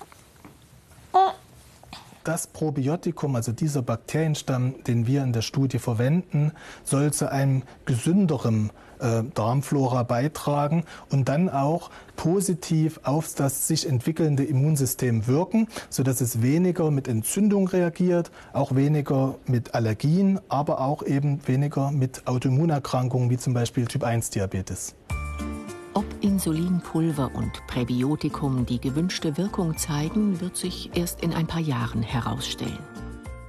Das 2.25 2.47
Probiotikum, 2.47 3.35
also 3.35 3.51
dieser 3.53 3.81
Bakterienstamm, 3.81 4.85
den 4.85 5.07
wir 5.07 5.23
in 5.23 5.33
der 5.33 5.41
Studie 5.41 5.79
verwenden, 5.79 6.53
soll 6.85 7.13
zu 7.15 7.31
einem 7.31 7.63
gesünderen 7.87 8.71
äh, 8.99 9.23
Darmflora 9.35 10.03
beitragen 10.03 10.85
und 11.11 11.31
dann 11.31 11.49
auch 11.49 11.91
positiv 12.17 13.01
auf 13.05 13.33
das 13.35 13.67
sich 13.67 13.89
entwickelnde 13.89 14.45
Immunsystem 14.45 15.27
wirken, 15.27 15.69
sodass 15.89 16.21
es 16.21 16.43
weniger 16.43 16.91
mit 16.91 17.09
Entzündung 17.09 17.69
reagiert, 17.69 18.31
auch 18.53 18.75
weniger 18.75 19.37
mit 19.47 19.75
Allergien, 19.75 20.41
aber 20.51 20.81
auch 20.81 21.03
eben 21.03 21.41
weniger 21.49 21.91
mit 21.91 22.27
Autoimmunerkrankungen 22.27 23.31
wie 23.31 23.39
zum 23.39 23.55
Beispiel 23.55 23.87
Typ-1-Diabetes. 23.87 24.95
Ob 25.93 26.05
Insulinpulver 26.21 27.35
und 27.35 27.67
Präbiotikum 27.67 28.65
die 28.65 28.81
gewünschte 28.81 29.37
Wirkung 29.37 29.77
zeigen, 29.77 30.41
wird 30.41 30.57
sich 30.57 30.91
erst 30.95 31.21
in 31.21 31.33
ein 31.33 31.49
paar 31.49 31.61
Jahren 31.61 32.03
herausstellen. 32.03 32.79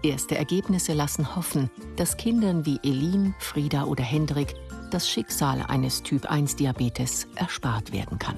Erste 0.02 0.36
Ergebnisse 0.36 0.94
lassen 0.94 1.36
hoffen, 1.36 1.70
dass 1.98 2.18
Kindern 2.18 2.66
wie 2.66 2.80
Elin, 2.82 3.36
Frieda 3.38 3.84
oder 3.84 4.04
Hendrik 4.04 4.56
das 4.90 5.08
Schicksal 5.08 5.64
eines 5.68 6.02
Typ-1-Diabetes 6.02 7.28
erspart 7.36 7.94
werden 7.94 8.18
kann. 8.18 8.38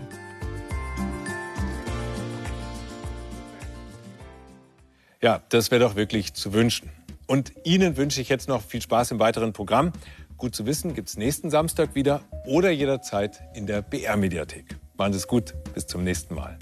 Ja, 5.22 5.42
das 5.48 5.72
wäre 5.72 5.82
doch 5.82 5.96
wirklich 5.96 6.34
zu 6.34 6.52
wünschen. 6.52 6.90
Und 7.26 7.54
Ihnen 7.64 7.96
wünsche 7.96 8.20
ich 8.20 8.28
jetzt 8.28 8.50
noch 8.50 8.62
viel 8.62 8.82
Spaß 8.82 9.12
im 9.12 9.20
weiteren 9.20 9.54
Programm. 9.54 9.94
Gut 10.38 10.56
zu 10.56 10.66
wissen 10.66 10.94
gibt 10.94 11.10
es 11.10 11.18
nächsten 11.18 11.50
Samstag 11.50 11.96
wieder 11.96 12.22
oder 12.46 12.70
jederzeit 12.72 13.44
in 13.54 13.66
der 13.66 13.82
BR-Mediathek. 13.82 14.78
Machen 14.98 15.14
Sie 15.14 15.18
es 15.18 15.28
gut, 15.28 15.54
bis 15.74 15.88
zum 15.88 16.04
nächsten 16.04 16.36
Mal. 16.36 16.58